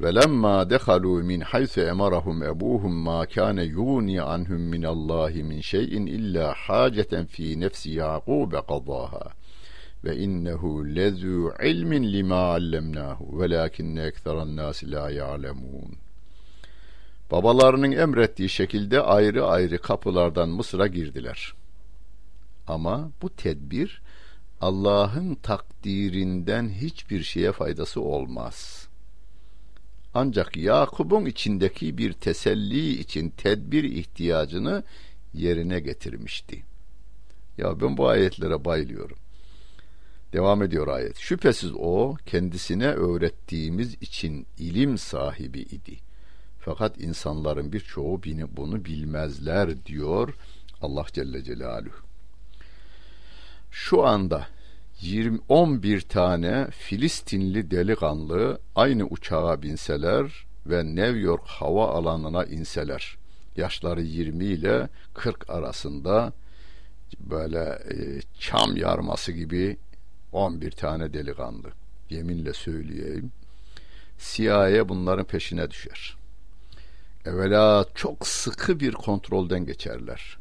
velemma 0.01 0.71
dehalu 0.71 1.09
min 1.09 1.41
haythu 1.41 1.81
emarahum 1.81 2.43
ebuhum 2.43 2.93
ma 2.93 3.27
kana 3.27 3.63
yuni 3.63 4.23
anhum 4.23 4.61
min 4.61 4.83
Allah 4.83 5.31
min 5.31 5.61
şeyin 5.61 6.07
illa 6.07 6.55
haceten 6.57 7.27
fi 7.27 7.61
nefsi 7.61 7.91
Yakub 7.91 8.53
qadaha 8.53 9.33
ve 10.05 10.17
innehu 10.17 10.95
lezu 10.97 11.53
ilmin 11.63 12.13
lima 12.13 12.35
allemnahu 12.35 13.41
velakinne 13.41 14.03
ekseran 14.03 14.57
nas 14.57 14.85
la 14.85 15.11
ya'lemun. 15.11 16.02
Babalarının 17.33 17.93
emrettiği 17.93 18.49
şekilde 18.49 19.01
ayrı 19.01 19.47
ayrı 19.47 19.79
kapılardan 19.79 20.49
Mısır'a 20.49 20.87
girdiler. 20.87 21.55
Ama 22.67 23.11
bu 23.23 23.31
tedbir 23.31 24.03
Allah'ın 24.61 25.35
takdirinden 25.35 26.69
hiçbir 26.69 27.23
şeye 27.23 27.53
faydası 27.53 28.01
olmaz. 28.01 28.89
Ancak 30.15 30.57
Yakup'un 30.57 31.25
içindeki 31.25 31.99
bir 31.99 32.13
teselli 32.13 32.91
için 32.91 33.31
tedbir 33.31 33.85
ihtiyacını 33.85 34.85
yerine 35.35 35.81
getirmişti. 35.81 36.63
Ya 37.59 37.81
ben 37.81 37.97
bu 37.97 38.09
ayetlere 38.09 38.65
bayılıyorum. 38.65 39.19
Devam 40.33 40.63
ediyor 40.63 40.89
ayet. 40.89 41.19
Şüphesiz 41.19 41.73
o 41.75 42.17
kendisine 42.27 42.89
öğrettiğimiz 42.89 43.95
için 43.95 44.47
ilim 44.59 44.99
sahibi 44.99 45.61
idi. 45.61 46.12
Fakat 46.65 47.01
insanların 47.01 47.73
birçoğu 47.73 48.23
bunu 48.57 48.85
bilmezler 48.85 49.87
diyor 49.87 50.35
Allah 50.83 51.07
Celle 51.13 51.45
Celaluhu 51.45 52.13
şu 53.73 54.07
anda 54.07 54.47
20 55.01 55.39
11 55.49 56.01
tane 56.01 56.67
Filistinli 56.71 57.71
delikanlı 57.71 58.61
aynı 58.75 59.05
uçağa 59.05 59.63
binseler 59.63 60.47
ve 60.67 60.85
New 60.85 61.19
York 61.19 61.47
hava 61.47 61.89
alanına 61.89 62.45
inseler. 62.45 63.17
Yaşları 63.57 64.03
20 64.03 64.45
ile 64.45 64.89
40 65.15 65.51
arasında 65.51 66.33
böyle 67.21 67.79
e, 67.91 68.21
çam 68.39 68.77
yarması 68.77 69.33
gibi 69.33 69.77
11 70.33 70.71
tane 70.71 71.13
delikanlı. 71.13 71.69
Yeminle 72.11 72.53
söyleyeyim. 72.53 73.33
CIA 74.19 74.89
bunların 74.89 75.25
peşine 75.25 75.71
düşer. 75.71 76.22
Evvela 77.27 77.87
çok 77.95 78.27
sıkı 78.27 78.81
bir 78.81 78.93
kontrolden 78.93 79.67
geçerler. 79.67 80.39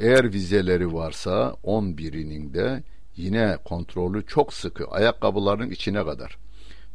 Eğer 0.00 0.32
vizeleri 0.32 0.94
varsa 0.94 1.56
11'inin 1.64 2.54
de 2.54 2.82
yine 3.16 3.58
kontrolü 3.64 4.26
çok 4.26 4.52
sıkı 4.52 4.86
ayakkabıların 4.86 5.70
içine 5.70 6.04
kadar. 6.04 6.38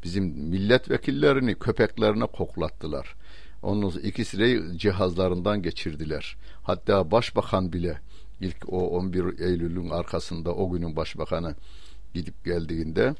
Bizim 0.04 0.24
milletvekillerini 0.26 1.56
köpeklerine 1.56 2.26
koklattılar. 2.26 3.16
Onun 3.64 3.92
ikisi 3.92 4.40
de 4.40 4.78
cihazlarından 4.78 5.62
geçirdiler. 5.62 6.38
Hatta 6.64 7.12
başbakan 7.12 7.74
bile 7.74 8.00
ilk 8.42 8.74
o 8.74 8.90
11 8.90 9.40
Eylül'ün 9.40 9.90
arkasında 9.90 10.56
o 10.56 10.72
günün 10.72 10.96
başbakanı 10.96 11.56
gidip 12.14 12.46
geldiğinde 12.46 13.16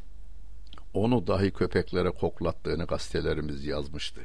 onu 0.94 1.28
dahi 1.28 1.52
köpeklere 1.52 2.10
koklattığını 2.10 2.86
gazetelerimiz 2.86 3.66
yazmıştı. 3.66 4.22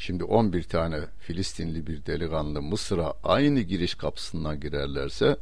Şimdi 0.00 0.24
11 0.24 0.62
tane 0.62 1.00
Filistinli 1.18 1.86
bir 1.86 2.06
delikanlı 2.06 2.62
Mısır'a 2.62 3.14
aynı 3.24 3.60
giriş 3.60 3.94
kapısından 3.94 4.60
girerlerse 4.60 5.36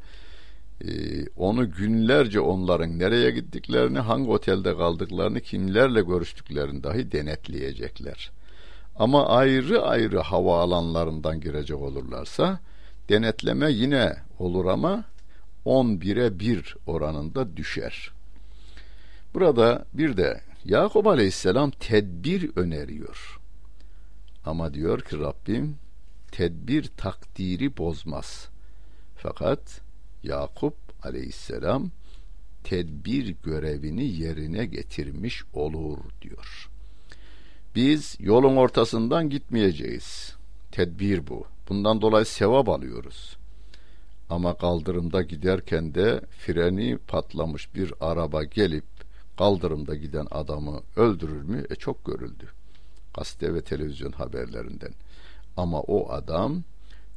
e, 0.85 0.91
onu 1.37 1.71
günlerce 1.71 2.41
onların 2.41 2.99
nereye 2.99 3.31
gittiklerini, 3.31 3.99
hangi 3.99 4.31
otelde 4.31 4.77
kaldıklarını, 4.77 5.41
kimlerle 5.41 6.01
görüştüklerini 6.03 6.83
dahi 6.83 7.13
denetleyecekler. 7.13 8.31
Ama 8.97 9.27
ayrı 9.27 9.83
ayrı 9.83 10.19
hava 10.19 10.61
alanlarından 10.61 11.41
girecek 11.41 11.77
olurlarsa 11.77 12.61
denetleme 13.09 13.71
yine 13.73 14.17
olur 14.39 14.67
ama 14.67 15.05
11'e 15.67 16.39
1 16.39 16.77
oranında 16.87 17.57
düşer. 17.57 18.11
Burada 19.35 19.85
bir 19.95 20.17
de 20.17 20.41
Yakup 20.65 21.07
Aleyhisselam 21.07 21.71
tedbir 21.71 22.51
öneriyor. 22.57 23.38
Ama 24.49 24.75
diyor 24.75 25.01
ki 25.01 25.19
Rabbim 25.19 25.77
tedbir 26.33 26.91
takdiri 26.97 27.77
bozmaz. 27.77 28.49
Fakat 29.17 29.81
Yakup 30.23 30.75
Aleyhisselam 31.03 31.91
tedbir 32.65 33.35
görevini 33.45 34.05
yerine 34.05 34.67
getirmiş 34.67 35.45
olur 35.53 35.99
diyor. 36.23 36.69
Biz 37.75 38.17
yolun 38.21 38.57
ortasından 38.57 39.31
gitmeyeceğiz. 39.31 40.35
Tedbir 40.73 41.27
bu. 41.27 41.47
Bundan 41.69 42.01
dolayı 42.01 42.25
sevap 42.25 42.69
alıyoruz. 42.69 43.37
Ama 44.31 44.55
kaldırımda 44.55 45.23
giderken 45.23 45.95
de 45.95 46.21
freni 46.39 46.99
patlamış 46.99 47.75
bir 47.75 47.95
araba 48.01 48.45
gelip 48.45 48.85
kaldırımda 49.39 49.95
giden 49.95 50.27
adamı 50.31 50.81
öldürür 50.97 51.43
mü? 51.43 51.65
E 51.71 51.75
çok 51.75 52.05
görüldü. 52.05 52.58
Gazete 53.19 53.55
ve 53.55 53.61
televizyon 53.61 54.13
haberlerinden. 54.13 54.95
Ama 55.57 55.81
o 55.81 56.13
adam 56.13 56.63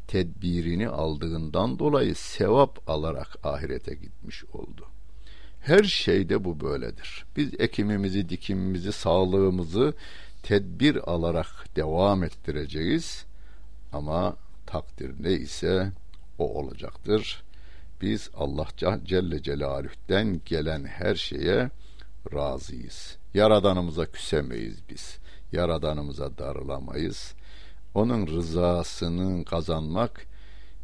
tedbirini 0.08 0.90
aldığından 0.90 1.80
dolayı 1.80 2.16
sevap 2.16 2.90
alarak 2.90 3.46
ahirete 3.46 3.94
gitmiş 3.94 4.44
oldu. 4.46 4.86
Her 5.62 5.84
şeyde 5.84 6.44
bu 6.44 6.60
böyledir. 6.60 7.26
Biz 7.38 7.54
ekimimizi, 7.60 8.30
dikimimizi, 8.30 8.92
sağlığımızı 8.92 9.94
tedbir 10.44 11.12
alarak 11.12 11.76
devam 11.76 12.24
ettireceğiz. 12.24 13.26
Ama 13.94 14.36
takdir 14.66 15.12
neyse 15.24 15.92
o 16.40 16.60
olacaktır. 16.60 17.44
Biz 18.02 18.30
Allah 18.36 18.68
Celle 19.06 19.44
Celaluh'ten 19.44 20.42
gelen 20.46 20.84
her 20.84 21.16
şeye 21.16 21.70
razıyız. 22.34 23.18
Yaradanımıza 23.34 24.06
küsemeyiz 24.06 24.78
biz. 24.90 25.21
Yaradanımıza 25.52 26.38
darılamayız. 26.38 27.34
Onun 27.94 28.28
rızasını 28.28 29.46
kazanmak 29.46 30.28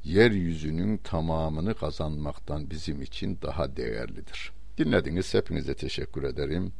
yeryüzünün 0.03 0.97
tamamını 0.97 1.75
kazanmaktan 1.75 2.69
bizim 2.69 3.01
için 3.01 3.39
daha 3.41 3.75
değerlidir. 3.77 4.51
Dinlediniz 4.77 5.33
hepinize 5.33 5.75
teşekkür 5.75 6.23
ederim. 6.23 6.73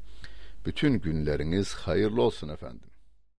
Bütün 0.65 0.93
günleriniz 0.93 1.73
hayırlı 1.73 2.21
olsun 2.21 2.49
efendim. 2.49 2.86